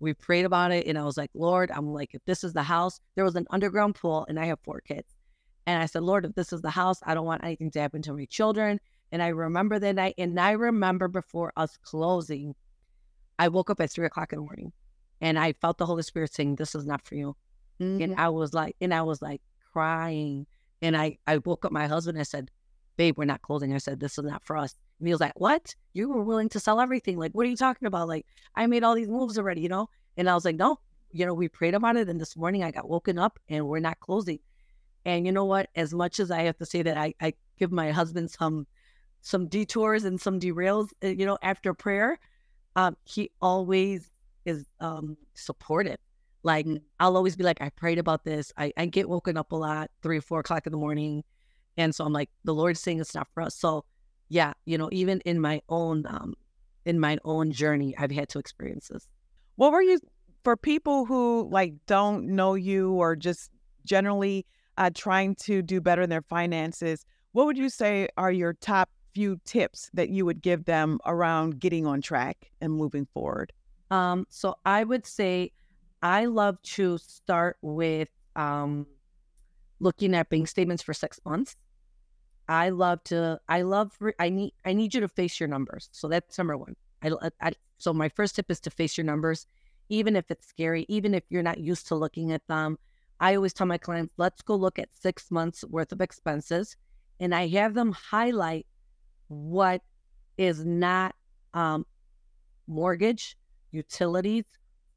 We 0.00 0.12
prayed 0.14 0.44
about 0.44 0.72
it. 0.72 0.86
And 0.86 0.98
I 0.98 1.04
was 1.04 1.16
like, 1.16 1.30
Lord, 1.32 1.70
I'm 1.70 1.94
like, 1.94 2.10
if 2.12 2.22
this 2.26 2.44
is 2.44 2.52
the 2.52 2.62
house, 2.62 3.00
there 3.14 3.24
was 3.24 3.36
an 3.36 3.46
underground 3.50 3.94
pool 3.94 4.26
and 4.28 4.38
I 4.38 4.46
have 4.46 4.58
four 4.64 4.80
kids. 4.80 5.14
And 5.68 5.82
I 5.82 5.84
said, 5.84 6.02
Lord, 6.02 6.24
if 6.24 6.34
this 6.34 6.50
is 6.54 6.62
the 6.62 6.70
house, 6.70 6.98
I 7.02 7.12
don't 7.12 7.26
want 7.26 7.44
anything 7.44 7.70
to 7.72 7.80
happen 7.80 8.00
to 8.02 8.14
my 8.14 8.24
children. 8.24 8.80
And 9.12 9.22
I 9.22 9.28
remember 9.28 9.78
that 9.78 9.96
night, 9.96 10.14
and 10.16 10.40
I 10.40 10.52
remember 10.52 11.08
before 11.08 11.52
us 11.58 11.76
closing, 11.82 12.54
I 13.38 13.48
woke 13.48 13.68
up 13.68 13.78
at 13.78 13.90
three 13.90 14.06
o'clock 14.06 14.32
in 14.32 14.38
the 14.38 14.46
morning 14.46 14.72
and 15.20 15.38
I 15.38 15.52
felt 15.52 15.76
the 15.76 15.84
Holy 15.84 16.02
Spirit 16.02 16.32
saying, 16.32 16.56
This 16.56 16.74
is 16.74 16.86
not 16.86 17.06
for 17.06 17.16
you. 17.16 17.36
Mm-hmm. 17.82 18.02
And 18.02 18.14
I 18.18 18.30
was 18.30 18.54
like, 18.54 18.76
and 18.80 18.94
I 18.94 19.02
was 19.02 19.20
like 19.20 19.42
crying. 19.70 20.46
And 20.80 20.96
I, 20.96 21.18
I 21.26 21.36
woke 21.36 21.66
up 21.66 21.72
my 21.72 21.86
husband. 21.86 22.16
and 22.16 22.22
I 22.22 22.24
said, 22.24 22.50
Babe, 22.96 23.18
we're 23.18 23.26
not 23.26 23.42
closing. 23.42 23.74
I 23.74 23.78
said, 23.78 24.00
This 24.00 24.16
is 24.16 24.24
not 24.24 24.42
for 24.42 24.56
us. 24.56 24.74
And 24.98 25.06
he 25.06 25.12
was 25.12 25.20
like, 25.20 25.38
What? 25.38 25.74
You 25.92 26.08
were 26.08 26.22
willing 26.22 26.48
to 26.48 26.60
sell 26.60 26.80
everything. 26.80 27.18
Like, 27.18 27.32
what 27.32 27.44
are 27.44 27.50
you 27.50 27.56
talking 27.56 27.86
about? 27.86 28.08
Like, 28.08 28.24
I 28.54 28.66
made 28.68 28.84
all 28.84 28.94
these 28.94 29.08
moves 29.08 29.36
already, 29.36 29.60
you 29.60 29.68
know? 29.68 29.90
And 30.16 30.30
I 30.30 30.34
was 30.34 30.46
like, 30.46 30.56
No, 30.56 30.78
you 31.10 31.26
know, 31.26 31.34
we 31.34 31.48
prayed 31.48 31.74
about 31.74 31.96
it. 31.96 32.08
And 32.08 32.18
this 32.18 32.38
morning 32.38 32.64
I 32.64 32.70
got 32.70 32.88
woken 32.88 33.18
up 33.18 33.38
and 33.50 33.66
we're 33.68 33.80
not 33.80 34.00
closing. 34.00 34.38
And 35.08 35.24
you 35.24 35.32
know 35.32 35.46
what? 35.46 35.70
As 35.74 35.94
much 35.94 36.20
as 36.20 36.30
I 36.30 36.42
have 36.42 36.58
to 36.58 36.66
say 36.66 36.82
that 36.82 36.98
I, 36.98 37.14
I 37.18 37.32
give 37.58 37.72
my 37.72 37.92
husband 37.92 38.30
some 38.30 38.66
some 39.22 39.48
detours 39.48 40.04
and 40.04 40.20
some 40.20 40.38
derails, 40.38 40.90
uh, 41.02 41.08
you 41.08 41.24
know, 41.24 41.38
after 41.42 41.72
prayer, 41.72 42.18
um, 42.76 42.94
he 43.04 43.30
always 43.40 44.10
is 44.44 44.66
um, 44.80 45.16
supportive. 45.32 45.96
Like 46.42 46.66
mm. 46.66 46.82
I'll 47.00 47.16
always 47.16 47.36
be 47.36 47.42
like, 47.42 47.62
I 47.62 47.70
prayed 47.70 47.98
about 47.98 48.22
this. 48.22 48.52
I, 48.58 48.70
I 48.76 48.84
get 48.84 49.08
woken 49.08 49.38
up 49.38 49.50
a 49.52 49.56
lot, 49.56 49.90
three 50.02 50.18
or 50.18 50.20
four 50.20 50.40
o'clock 50.40 50.66
in 50.66 50.72
the 50.72 50.78
morning. 50.78 51.24
And 51.78 51.94
so 51.94 52.04
I'm 52.04 52.12
like, 52.12 52.28
the 52.44 52.52
Lord's 52.52 52.80
saying 52.80 53.00
it's 53.00 53.14
not 53.14 53.28
for 53.32 53.42
us. 53.42 53.54
So 53.54 53.86
yeah, 54.28 54.52
you 54.66 54.76
know, 54.76 54.90
even 54.92 55.20
in 55.22 55.40
my 55.40 55.62
own 55.70 56.04
um 56.06 56.34
in 56.84 57.00
my 57.00 57.16
own 57.24 57.50
journey, 57.50 57.94
I've 57.96 58.12
had 58.12 58.28
to 58.30 58.38
experience 58.38 58.88
this. 58.88 59.08
What 59.56 59.72
were 59.72 59.80
you 59.80 60.00
for 60.44 60.54
people 60.54 61.06
who 61.06 61.48
like 61.50 61.72
don't 61.86 62.26
know 62.36 62.56
you 62.56 62.92
or 62.92 63.16
just 63.16 63.50
generally 63.86 64.44
uh, 64.78 64.90
trying 64.94 65.34
to 65.34 65.60
do 65.60 65.80
better 65.80 66.02
in 66.02 66.08
their 66.10 66.22
finances, 66.22 67.04
what 67.32 67.44
would 67.44 67.58
you 67.58 67.68
say 67.68 68.08
are 68.16 68.32
your 68.32 68.54
top 68.54 68.88
few 69.12 69.38
tips 69.44 69.90
that 69.92 70.08
you 70.08 70.24
would 70.24 70.40
give 70.40 70.64
them 70.64 70.98
around 71.04 71.58
getting 71.60 71.84
on 71.84 72.00
track 72.00 72.50
and 72.60 72.72
moving 72.72 73.06
forward? 73.12 73.52
Um, 73.90 74.26
so 74.30 74.54
I 74.64 74.84
would 74.84 75.04
say 75.04 75.52
I 76.02 76.26
love 76.26 76.62
to 76.62 76.98
start 76.98 77.58
with 77.60 78.08
um, 78.36 78.86
looking 79.80 80.14
at 80.14 80.30
bank 80.30 80.48
statements 80.48 80.82
for 80.82 80.94
six 80.94 81.20
months. 81.24 81.56
I 82.48 82.70
love 82.70 83.02
to. 83.04 83.40
I 83.48 83.62
love. 83.62 83.98
I 84.18 84.30
need. 84.30 84.54
I 84.64 84.72
need 84.72 84.94
you 84.94 85.00
to 85.00 85.08
face 85.08 85.38
your 85.38 85.48
numbers. 85.48 85.90
So 85.92 86.08
that's 86.08 86.38
number 86.38 86.56
one. 86.56 86.76
I, 87.02 87.10
I, 87.42 87.52
so 87.76 87.92
my 87.92 88.08
first 88.08 88.36
tip 88.36 88.50
is 88.50 88.58
to 88.60 88.70
face 88.70 88.96
your 88.96 89.04
numbers, 89.04 89.46
even 89.88 90.16
if 90.16 90.30
it's 90.30 90.46
scary, 90.46 90.86
even 90.88 91.14
if 91.14 91.24
you're 91.28 91.42
not 91.42 91.58
used 91.58 91.88
to 91.88 91.94
looking 91.94 92.32
at 92.32 92.46
them. 92.48 92.78
I 93.20 93.34
always 93.34 93.52
tell 93.52 93.66
my 93.66 93.78
clients, 93.78 94.14
let's 94.16 94.42
go 94.42 94.54
look 94.54 94.78
at 94.78 94.88
six 94.92 95.30
months 95.30 95.64
worth 95.64 95.92
of 95.92 96.00
expenses. 96.00 96.76
And 97.20 97.34
I 97.34 97.48
have 97.48 97.74
them 97.74 97.92
highlight 97.92 98.66
what 99.28 99.82
is 100.36 100.64
not 100.64 101.14
um, 101.52 101.84
mortgage, 102.66 103.36
utilities, 103.72 104.44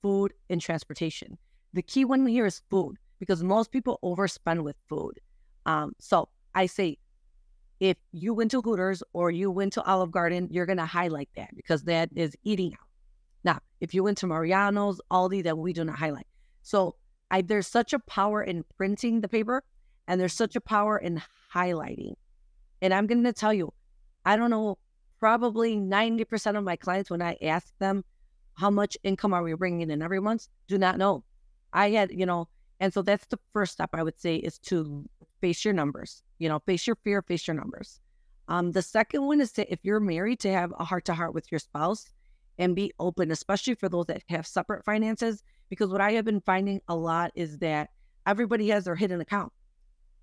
food, 0.01 0.33
and 0.49 0.61
transportation. 0.61 1.37
The 1.73 1.81
key 1.81 2.05
one 2.05 2.25
here 2.27 2.45
is 2.45 2.61
food 2.69 2.97
because 3.19 3.43
most 3.43 3.71
people 3.71 3.99
overspend 4.03 4.63
with 4.63 4.75
food. 4.87 5.19
Um, 5.65 5.93
so 5.99 6.29
I 6.53 6.65
say, 6.65 6.97
if 7.79 7.97
you 8.11 8.33
went 8.33 8.51
to 8.51 8.61
Hooters 8.61 9.01
or 9.13 9.31
you 9.31 9.49
went 9.49 9.73
to 9.73 9.83
Olive 9.83 10.11
Garden, 10.11 10.47
you're 10.51 10.67
going 10.67 10.77
to 10.77 10.85
highlight 10.85 11.29
that 11.35 11.55
because 11.55 11.83
that 11.85 12.09
is 12.15 12.35
eating 12.43 12.73
out. 12.73 12.87
Now, 13.43 13.59
if 13.79 13.95
you 13.95 14.03
went 14.03 14.19
to 14.19 14.27
Mariano's, 14.27 15.01
Aldi, 15.11 15.43
that 15.43 15.57
we 15.57 15.73
do 15.73 15.83
not 15.83 15.97
highlight. 15.97 16.27
So 16.61 16.95
I, 17.31 17.41
there's 17.41 17.67
such 17.67 17.93
a 17.93 17.99
power 17.99 18.43
in 18.43 18.65
printing 18.77 19.21
the 19.21 19.29
paper 19.29 19.63
and 20.07 20.19
there's 20.19 20.33
such 20.33 20.55
a 20.55 20.61
power 20.61 20.97
in 20.97 21.21
highlighting. 21.53 22.15
And 22.81 22.93
I'm 22.93 23.07
going 23.07 23.23
to 23.23 23.33
tell 23.33 23.53
you, 23.53 23.73
I 24.25 24.35
don't 24.35 24.49
know, 24.49 24.77
probably 25.19 25.77
90% 25.77 26.57
of 26.57 26.63
my 26.63 26.75
clients, 26.75 27.09
when 27.09 27.21
I 27.21 27.37
ask 27.41 27.71
them 27.79 28.03
how 28.55 28.69
much 28.69 28.97
income 29.03 29.33
are 29.33 29.43
we 29.43 29.53
bringing 29.53 29.89
in 29.89 30.01
every 30.01 30.19
month, 30.19 30.47
do 30.67 30.77
not 30.77 30.97
know. 30.97 31.23
I 31.71 31.91
had, 31.91 32.11
you 32.11 32.25
know, 32.25 32.49
and 32.81 32.93
so 32.93 33.01
that's 33.01 33.25
the 33.27 33.39
first 33.53 33.73
step 33.73 33.91
I 33.93 34.03
would 34.03 34.19
say 34.19 34.35
is 34.35 34.59
to 34.59 35.07
face 35.39 35.63
your 35.63 35.73
numbers, 35.73 36.23
you 36.39 36.49
know, 36.49 36.59
face 36.59 36.85
your 36.85 36.97
fear, 36.97 37.21
face 37.21 37.47
your 37.47 37.55
numbers. 37.55 38.01
Um, 38.47 38.71
the 38.71 38.81
second 38.81 39.25
one 39.25 39.39
is 39.39 39.53
to, 39.53 39.71
if 39.71 39.79
you're 39.83 39.99
married, 40.01 40.39
to 40.41 40.51
have 40.51 40.73
a 40.77 40.83
heart 40.83 41.05
to 41.05 41.13
heart 41.13 41.33
with 41.33 41.51
your 41.51 41.59
spouse 41.59 42.09
and 42.61 42.75
be 42.75 42.93
open, 42.99 43.31
especially 43.31 43.73
for 43.73 43.89
those 43.89 44.05
that 44.05 44.21
have 44.29 44.45
separate 44.45 44.85
finances, 44.85 45.43
because 45.67 45.89
what 45.89 45.99
I 45.99 46.11
have 46.11 46.25
been 46.25 46.41
finding 46.41 46.79
a 46.87 46.95
lot 46.95 47.31
is 47.33 47.57
that 47.57 47.89
everybody 48.27 48.69
has 48.69 48.85
their 48.85 48.95
hidden 48.95 49.19
account. 49.19 49.51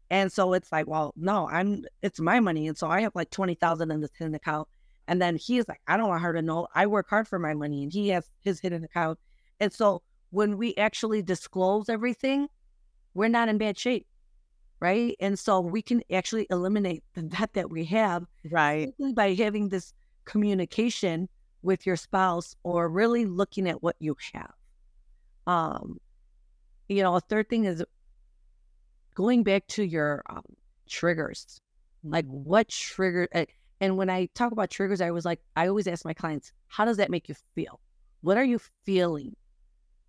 And 0.08 0.32
so 0.32 0.52
it's 0.52 0.70
like, 0.70 0.86
well, 0.86 1.12
no, 1.16 1.48
I'm 1.48 1.84
it's 2.00 2.20
my 2.20 2.38
money. 2.38 2.68
And 2.68 2.78
so 2.78 2.88
I 2.88 3.00
have 3.00 3.14
like 3.16 3.30
twenty 3.30 3.54
thousand 3.54 3.90
in 3.90 4.00
this 4.00 4.12
hidden 4.16 4.36
account. 4.36 4.68
And 5.08 5.20
then 5.20 5.36
he 5.36 5.58
is 5.58 5.66
like, 5.68 5.80
I 5.88 5.96
don't 5.96 6.08
want 6.08 6.22
her 6.22 6.32
to 6.32 6.40
know 6.40 6.68
I 6.74 6.86
work 6.86 7.10
hard 7.10 7.26
for 7.26 7.40
my 7.40 7.54
money 7.54 7.82
and 7.82 7.92
he 7.92 8.08
has 8.10 8.30
his 8.40 8.60
hidden 8.60 8.84
account. 8.84 9.18
And 9.58 9.72
so 9.72 10.02
when 10.30 10.56
we 10.56 10.76
actually 10.76 11.22
disclose 11.22 11.88
everything, 11.88 12.46
we're 13.14 13.28
not 13.28 13.48
in 13.48 13.58
bad 13.58 13.76
shape. 13.76 14.06
Right. 14.80 15.16
And 15.18 15.36
so 15.36 15.58
we 15.60 15.82
can 15.82 16.02
actually 16.12 16.46
eliminate 16.50 17.02
the 17.14 17.22
debt 17.22 17.54
that 17.54 17.68
we 17.68 17.84
have 17.86 18.24
right 18.48 18.92
by 19.12 19.34
having 19.34 19.70
this 19.70 19.92
communication 20.24 21.28
with 21.62 21.86
your 21.86 21.96
spouse 21.96 22.56
or 22.62 22.88
really 22.88 23.24
looking 23.26 23.68
at 23.68 23.82
what 23.82 23.96
you 23.98 24.16
have. 24.32 24.54
Um, 25.46 25.98
you 26.88 27.02
know, 27.02 27.16
a 27.16 27.20
third 27.20 27.48
thing 27.48 27.64
is 27.64 27.84
going 29.14 29.42
back 29.42 29.66
to 29.68 29.82
your 29.82 30.22
um, 30.30 30.44
triggers. 30.88 31.60
Like 32.04 32.26
what 32.26 32.68
trigger? 32.68 33.28
Uh, 33.34 33.46
And 33.80 33.96
when 33.96 34.10
I 34.10 34.26
talk 34.34 34.52
about 34.52 34.70
triggers, 34.70 35.00
I 35.00 35.10
was 35.10 35.24
like, 35.24 35.40
I 35.56 35.68
always 35.68 35.86
ask 35.86 36.04
my 36.04 36.14
clients, 36.14 36.52
how 36.68 36.84
does 36.84 36.96
that 36.98 37.10
make 37.10 37.28
you 37.28 37.34
feel? 37.54 37.80
What 38.20 38.36
are 38.36 38.44
you 38.44 38.60
feeling? 38.84 39.36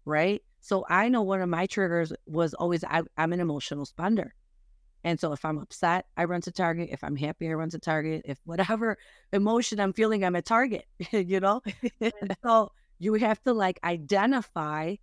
Right. 0.06 0.42
So 0.62 0.86
I 0.90 1.10
know 1.10 1.22
one 1.22 1.42
of 1.42 1.50
my 1.50 1.68
triggers 1.68 2.12
was 2.26 2.54
always 2.54 2.84
I, 2.84 3.04
am 3.18 3.34
an 3.34 3.40
emotional 3.40 3.86
spender. 3.86 4.34
And 5.04 5.20
so 5.20 5.32
if 5.32 5.46
I'm 5.46 5.58
upset, 5.58 6.06
I 6.18 6.26
run 6.26 6.42
to 6.42 6.52
Target. 6.52 6.90
If 6.92 7.04
I'm 7.04 7.16
happy, 7.16 7.50
I 7.50 7.54
run 7.54 7.70
to 7.70 7.80
Target. 7.80 8.24
If 8.26 8.40
whatever 8.46 8.98
emotion 9.34 9.80
I'm 9.80 9.94
feeling, 9.94 10.24
I'm 10.24 10.36
at 10.36 10.46
Target, 10.46 10.86
you 11.12 11.40
know? 11.40 11.62
so 12.44 12.72
you 13.00 13.14
have 13.14 13.42
to 13.44 13.54
like 13.54 13.80
identify, 13.84 14.96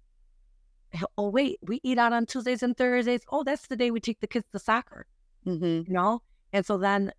oh, 1.17 1.31
wait, 1.31 1.59
we 1.63 1.81
eat 1.83 1.99
out 1.99 2.13
on 2.13 2.27
Tuesdays 2.27 2.63
and 2.63 2.77
Thursdays. 2.77 3.23
Oh, 3.31 3.43
that's 3.43 3.67
the 3.69 3.77
day 3.77 3.91
we 3.91 4.01
take 4.01 4.21
the 4.21 4.27
kids 4.27 4.47
to 4.53 4.59
soccer, 4.59 5.07
mm-hmm. 5.47 5.89
you 5.89 5.95
know? 5.95 6.23
And 6.53 6.65
so 6.65 6.77
then 6.77 7.13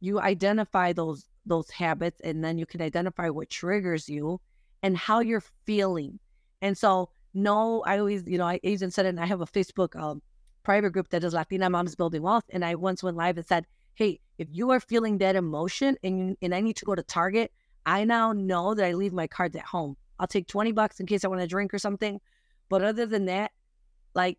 you 0.00 0.20
identify 0.20 0.92
those 0.92 1.26
those 1.44 1.68
habits 1.70 2.20
and 2.22 2.44
then 2.44 2.56
you 2.56 2.66
can 2.66 2.80
identify 2.80 3.28
what 3.28 3.50
triggers 3.50 4.08
you 4.08 4.40
and 4.82 4.96
how 4.96 5.20
you're 5.20 5.42
feeling. 5.64 6.20
And 6.60 6.78
so 6.78 7.10
no, 7.34 7.82
I 7.86 7.98
always, 7.98 8.24
you 8.26 8.38
know, 8.38 8.46
I 8.46 8.60
even 8.62 8.90
said 8.90 9.06
it 9.06 9.10
and 9.10 9.20
I 9.20 9.26
have 9.26 9.40
a 9.40 9.46
Facebook 9.46 9.96
um, 10.00 10.22
private 10.62 10.90
group 10.90 11.08
that 11.10 11.24
is 11.24 11.34
Latina 11.34 11.68
Moms 11.70 11.94
Building 11.94 12.22
Wealth. 12.22 12.44
And 12.50 12.64
I 12.64 12.74
once 12.74 13.02
went 13.02 13.16
live 13.16 13.36
and 13.36 13.46
said, 13.46 13.66
Hey, 13.94 14.20
if 14.38 14.48
you 14.50 14.70
are 14.70 14.80
feeling 14.80 15.18
that 15.18 15.36
emotion 15.36 15.96
and 16.02 16.18
you, 16.18 16.36
and 16.42 16.54
I 16.54 16.60
need 16.60 16.76
to 16.76 16.84
go 16.84 16.94
to 16.94 17.02
Target, 17.02 17.52
I 17.84 18.04
now 18.04 18.32
know 18.32 18.74
that 18.74 18.86
I 18.86 18.92
leave 18.92 19.12
my 19.12 19.26
cards 19.26 19.56
at 19.56 19.64
home. 19.64 19.96
I'll 20.18 20.26
take 20.26 20.46
20 20.46 20.72
bucks 20.72 21.00
in 21.00 21.06
case 21.06 21.24
I 21.24 21.28
want 21.28 21.40
to 21.40 21.46
drink 21.46 21.74
or 21.74 21.78
something. 21.78 22.20
But 22.68 22.82
other 22.82 23.06
than 23.06 23.26
that, 23.26 23.50
like 24.14 24.38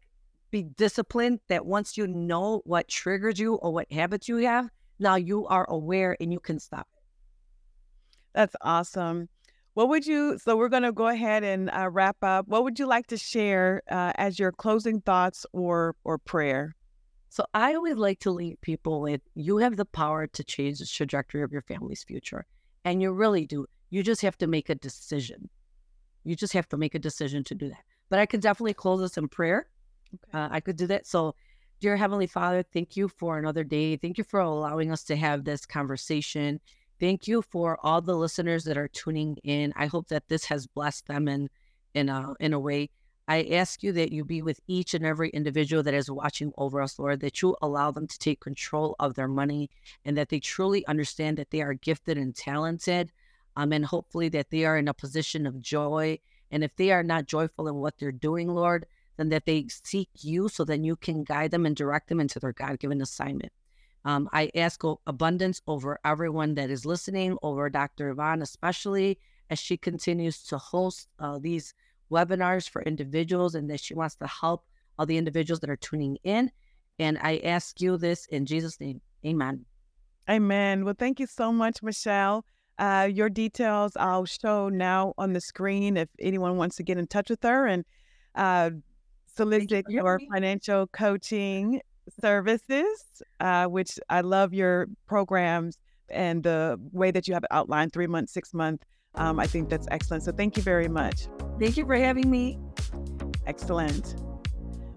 be 0.49 0.63
disciplined 0.63 1.39
that 1.49 1.65
once 1.65 1.97
you 1.97 2.07
know 2.07 2.61
what 2.65 2.87
triggers 2.87 3.39
you 3.39 3.55
or 3.55 3.73
what 3.73 3.91
habits 3.91 4.27
you 4.27 4.37
have, 4.37 4.69
now 4.99 5.15
you 5.15 5.47
are 5.47 5.69
aware 5.69 6.15
and 6.19 6.31
you 6.31 6.39
can 6.39 6.59
stop 6.59 6.87
it. 6.93 7.03
That's 8.33 8.55
awesome. 8.61 9.29
What 9.73 9.89
would 9.89 10.05
you, 10.05 10.37
so 10.37 10.55
we're 10.55 10.69
going 10.69 10.83
to 10.83 10.91
go 10.91 11.07
ahead 11.07 11.43
and 11.43 11.69
uh, 11.71 11.89
wrap 11.89 12.17
up. 12.21 12.47
What 12.47 12.63
would 12.63 12.77
you 12.77 12.85
like 12.85 13.07
to 13.07 13.17
share 13.17 13.81
uh, 13.89 14.13
as 14.15 14.37
your 14.37 14.51
closing 14.51 15.01
thoughts 15.01 15.45
or, 15.51 15.95
or 16.03 16.17
prayer? 16.19 16.75
So 17.29 17.43
I 17.55 17.73
always 17.73 17.95
like 17.95 18.19
to 18.19 18.31
leave 18.31 18.61
people 18.61 19.01
with 19.01 19.21
you 19.33 19.57
have 19.57 19.75
the 19.75 19.85
power 19.85 20.27
to 20.27 20.43
change 20.43 20.77
the 20.77 20.85
trajectory 20.85 21.41
of 21.41 21.51
your 21.51 21.63
family's 21.63 22.03
future. 22.03 22.45
And 22.85 23.01
you 23.01 23.11
really 23.11 23.47
do. 23.47 23.65
You 23.89 24.03
just 24.03 24.21
have 24.21 24.37
to 24.39 24.47
make 24.47 24.69
a 24.69 24.75
decision. 24.75 25.49
You 26.23 26.35
just 26.35 26.53
have 26.53 26.69
to 26.69 26.77
make 26.77 26.93
a 26.93 26.99
decision 26.99 27.43
to 27.45 27.55
do 27.55 27.69
that. 27.69 27.83
But 28.09 28.19
I 28.19 28.27
could 28.27 28.41
definitely 28.41 28.75
close 28.75 28.99
this 28.99 29.17
in 29.17 29.27
prayer. 29.27 29.67
Okay. 30.13 30.37
Uh, 30.37 30.49
I 30.51 30.59
could 30.59 30.75
do 30.75 30.85
that. 30.87 31.07
So 31.07 31.33
Dear 31.83 31.97
Heavenly 31.97 32.27
Father, 32.27 32.63
thank 32.63 32.95
you 32.95 33.09
for 33.09 33.37
another 33.37 33.65
day. 33.65 33.97
Thank 33.97 34.17
you 34.17 34.23
for 34.23 34.39
allowing 34.39 34.89
us 34.89 35.03
to 35.03 35.17
have 35.17 35.43
this 35.43 35.65
conversation. 35.65 36.61
Thank 37.03 37.27
you 37.27 37.41
for 37.41 37.77
all 37.83 37.99
the 37.99 38.15
listeners 38.15 38.63
that 38.63 38.77
are 38.77 38.87
tuning 38.87 39.35
in. 39.43 39.73
I 39.75 39.87
hope 39.87 40.07
that 40.07 40.29
this 40.29 40.45
has 40.45 40.67
blessed 40.67 41.05
them 41.05 41.27
in 41.27 41.49
in 41.93 42.07
a 42.07 42.33
in 42.39 42.53
a 42.53 42.59
way. 42.61 42.91
I 43.27 43.43
ask 43.51 43.83
you 43.83 43.91
that 43.91 44.13
you 44.13 44.23
be 44.23 44.41
with 44.41 44.61
each 44.67 44.93
and 44.93 45.05
every 45.05 45.29
individual 45.31 45.83
that 45.83 45.93
is 45.93 46.09
watching 46.09 46.53
over 46.57 46.81
us, 46.81 46.97
Lord, 46.97 47.19
that 47.19 47.41
you 47.41 47.57
allow 47.61 47.91
them 47.91 48.07
to 48.07 48.17
take 48.17 48.39
control 48.39 48.95
of 49.01 49.15
their 49.15 49.27
money 49.27 49.69
and 50.05 50.15
that 50.15 50.29
they 50.29 50.39
truly 50.39 50.87
understand 50.87 51.35
that 51.39 51.51
they 51.51 51.61
are 51.61 51.73
gifted 51.73 52.17
and 52.17 52.33
talented. 52.33 53.11
Um, 53.57 53.73
and 53.73 53.83
hopefully 53.83 54.29
that 54.29 54.49
they 54.49 54.63
are 54.63 54.77
in 54.77 54.87
a 54.87 54.93
position 54.93 55.45
of 55.45 55.59
joy. 55.59 56.19
And 56.51 56.63
if 56.63 56.73
they 56.77 56.93
are 56.93 57.03
not 57.03 57.25
joyful 57.25 57.67
in 57.67 57.75
what 57.75 57.95
they're 57.97 58.13
doing, 58.13 58.47
Lord, 58.47 58.85
then 59.17 59.27
that 59.27 59.45
they 59.45 59.67
seek 59.67 60.07
you 60.21 60.47
so 60.47 60.63
then 60.63 60.85
you 60.85 60.95
can 60.95 61.25
guide 61.25 61.51
them 61.51 61.65
and 61.65 61.75
direct 61.75 62.07
them 62.07 62.21
into 62.21 62.39
their 62.39 62.53
God 62.53 62.79
given 62.79 63.01
assignment. 63.01 63.51
Um, 64.05 64.29
I 64.33 64.51
ask 64.55 64.81
abundance 65.07 65.61
over 65.67 65.99
everyone 66.03 66.55
that 66.55 66.69
is 66.69 66.85
listening, 66.85 67.37
over 67.41 67.69
Dr. 67.69 68.09
Yvonne, 68.09 68.41
especially 68.41 69.19
as 69.49 69.59
she 69.59 69.77
continues 69.77 70.43
to 70.43 70.57
host 70.57 71.07
uh, 71.19 71.39
these 71.39 71.73
webinars 72.11 72.69
for 72.69 72.81
individuals 72.83 73.55
and 73.55 73.69
that 73.69 73.79
she 73.79 73.93
wants 73.93 74.15
to 74.15 74.27
help 74.27 74.65
all 74.99 75.05
the 75.05 75.17
individuals 75.17 75.59
that 75.61 75.69
are 75.69 75.77
tuning 75.77 76.17
in. 76.23 76.51
And 76.99 77.17
I 77.21 77.37
ask 77.43 77.81
you 77.81 77.97
this 77.97 78.25
in 78.27 78.45
Jesus' 78.45 78.79
name. 78.79 79.01
Amen. 79.25 79.65
Amen. 80.29 80.85
Well, 80.85 80.95
thank 80.97 81.19
you 81.19 81.27
so 81.27 81.51
much, 81.51 81.81
Michelle. 81.81 82.45
Uh, 82.79 83.09
your 83.11 83.29
details 83.29 83.93
I'll 83.95 84.25
show 84.25 84.69
now 84.69 85.13
on 85.17 85.33
the 85.33 85.41
screen 85.41 85.97
if 85.97 86.09
anyone 86.19 86.57
wants 86.57 86.75
to 86.77 86.83
get 86.83 86.97
in 86.97 87.07
touch 87.07 87.29
with 87.29 87.43
her. 87.43 87.67
And 87.67 87.85
uh, 88.35 88.71
solicit 89.27 89.85
your 89.89 90.19
financial 90.31 90.87
coaching 90.87 91.81
services, 92.21 93.23
uh, 93.39 93.65
which 93.65 93.99
I 94.09 94.21
love 94.21 94.53
your 94.53 94.87
programs 95.07 95.77
and 96.09 96.43
the 96.43 96.79
way 96.91 97.11
that 97.11 97.27
you 97.27 97.33
have 97.33 97.43
it 97.43 97.49
outlined 97.51 97.93
three 97.93 98.07
months, 98.07 98.33
six 98.33 98.53
months. 98.53 98.83
Um, 99.15 99.39
I 99.39 99.47
think 99.47 99.69
that's 99.69 99.87
excellent. 99.91 100.23
So 100.23 100.31
thank 100.31 100.57
you 100.57 100.63
very 100.63 100.87
much. 100.87 101.27
Thank 101.59 101.77
you 101.77 101.85
for 101.85 101.95
having 101.95 102.29
me. 102.29 102.59
Excellent. 103.45 104.15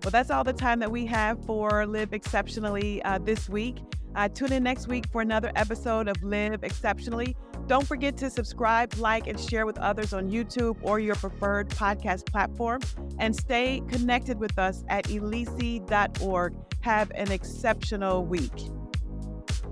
Well, 0.03 0.11
that's 0.11 0.31
all 0.31 0.45
the 0.45 0.53
time 0.53 0.79
that 0.81 0.90
we 0.90 1.05
have 1.07 1.45
for 1.45 1.85
Live 1.87 2.12
Exceptionally 2.12 3.03
uh, 3.03 3.19
this 3.19 3.49
week. 3.49 3.79
Uh, 4.14 4.29
tune 4.29 4.53
in 4.53 4.62
next 4.62 4.88
week 4.88 5.05
for 5.12 5.21
another 5.21 5.53
episode 5.57 6.09
of 6.09 6.23
Live 6.23 6.64
Exceptionally. 6.64 7.37
Don't 7.66 7.87
forget 7.87 8.16
to 8.19 8.31
subscribe, 8.31 8.95
like, 8.99 9.27
and 9.27 9.38
share 9.38 9.66
with 9.66 9.79
others 9.79 10.12
on 10.12 10.31
YouTube 10.31 10.77
or 10.83 11.01
your 11.01 11.16
preferred 11.16 11.69
podcast 11.71 12.25
platform. 12.31 12.81
And 13.19 13.35
stay 13.35 13.83
connected 13.88 14.38
with 14.38 14.57
us 14.59 14.85
at 14.88 15.05
elici.org. 15.07 16.55
Have 16.87 17.11
an 17.16 17.33
exceptional 17.33 18.25
week. 18.25 18.53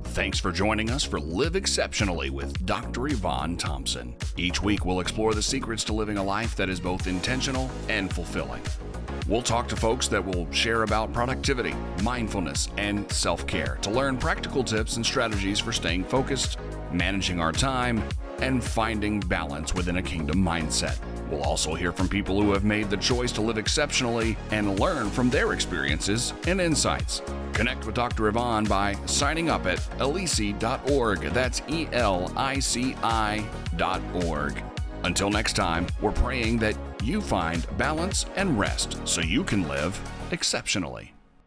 Thanks 0.02 0.40
for 0.40 0.50
joining 0.50 0.90
us 0.90 1.04
for 1.04 1.20
Live 1.20 1.54
Exceptionally 1.54 2.28
with 2.28 2.66
Dr. 2.66 3.06
Yvonne 3.06 3.56
Thompson. 3.56 4.16
Each 4.36 4.60
week, 4.60 4.84
we'll 4.84 4.98
explore 4.98 5.32
the 5.32 5.40
secrets 5.40 5.84
to 5.84 5.92
living 5.92 6.18
a 6.18 6.24
life 6.24 6.56
that 6.56 6.68
is 6.68 6.80
both 6.80 7.06
intentional 7.06 7.70
and 7.88 8.12
fulfilling. 8.12 8.62
We'll 9.28 9.42
talk 9.42 9.68
to 9.68 9.76
folks 9.76 10.08
that 10.08 10.24
will 10.26 10.50
share 10.50 10.82
about 10.82 11.12
productivity, 11.12 11.76
mindfulness, 12.02 12.68
and 12.78 13.08
self 13.12 13.46
care 13.46 13.78
to 13.82 13.90
learn 13.90 14.18
practical 14.18 14.64
tips 14.64 14.96
and 14.96 15.06
strategies 15.06 15.60
for 15.60 15.70
staying 15.70 16.02
focused, 16.06 16.58
managing 16.90 17.38
our 17.38 17.52
time, 17.52 18.02
and 18.40 18.62
finding 18.62 19.20
balance 19.20 19.72
within 19.72 19.98
a 19.98 20.02
kingdom 20.02 20.44
mindset. 20.44 20.98
We'll 21.34 21.42
also 21.42 21.74
hear 21.74 21.90
from 21.90 22.08
people 22.08 22.40
who 22.40 22.52
have 22.52 22.62
made 22.62 22.90
the 22.90 22.96
choice 22.96 23.32
to 23.32 23.40
live 23.40 23.58
exceptionally 23.58 24.36
and 24.52 24.78
learn 24.78 25.10
from 25.10 25.30
their 25.30 25.52
experiences 25.52 26.32
and 26.46 26.60
insights. 26.60 27.22
Connect 27.52 27.84
with 27.86 27.96
Dr. 27.96 28.28
Yvonne 28.28 28.64
by 28.66 28.94
signing 29.06 29.50
up 29.50 29.66
at 29.66 29.78
elici.org. 29.98 31.20
That's 31.32 31.60
E 31.68 31.88
L 31.92 32.32
I 32.36 32.60
C 32.60 32.94
I.org. 33.02 34.62
Until 35.02 35.28
next 35.28 35.54
time, 35.54 35.88
we're 36.00 36.12
praying 36.12 36.58
that 36.58 36.76
you 37.02 37.20
find 37.20 37.66
balance 37.76 38.26
and 38.36 38.56
rest 38.56 38.96
so 39.04 39.20
you 39.20 39.42
can 39.42 39.66
live 39.66 40.00
exceptionally. 40.30 41.13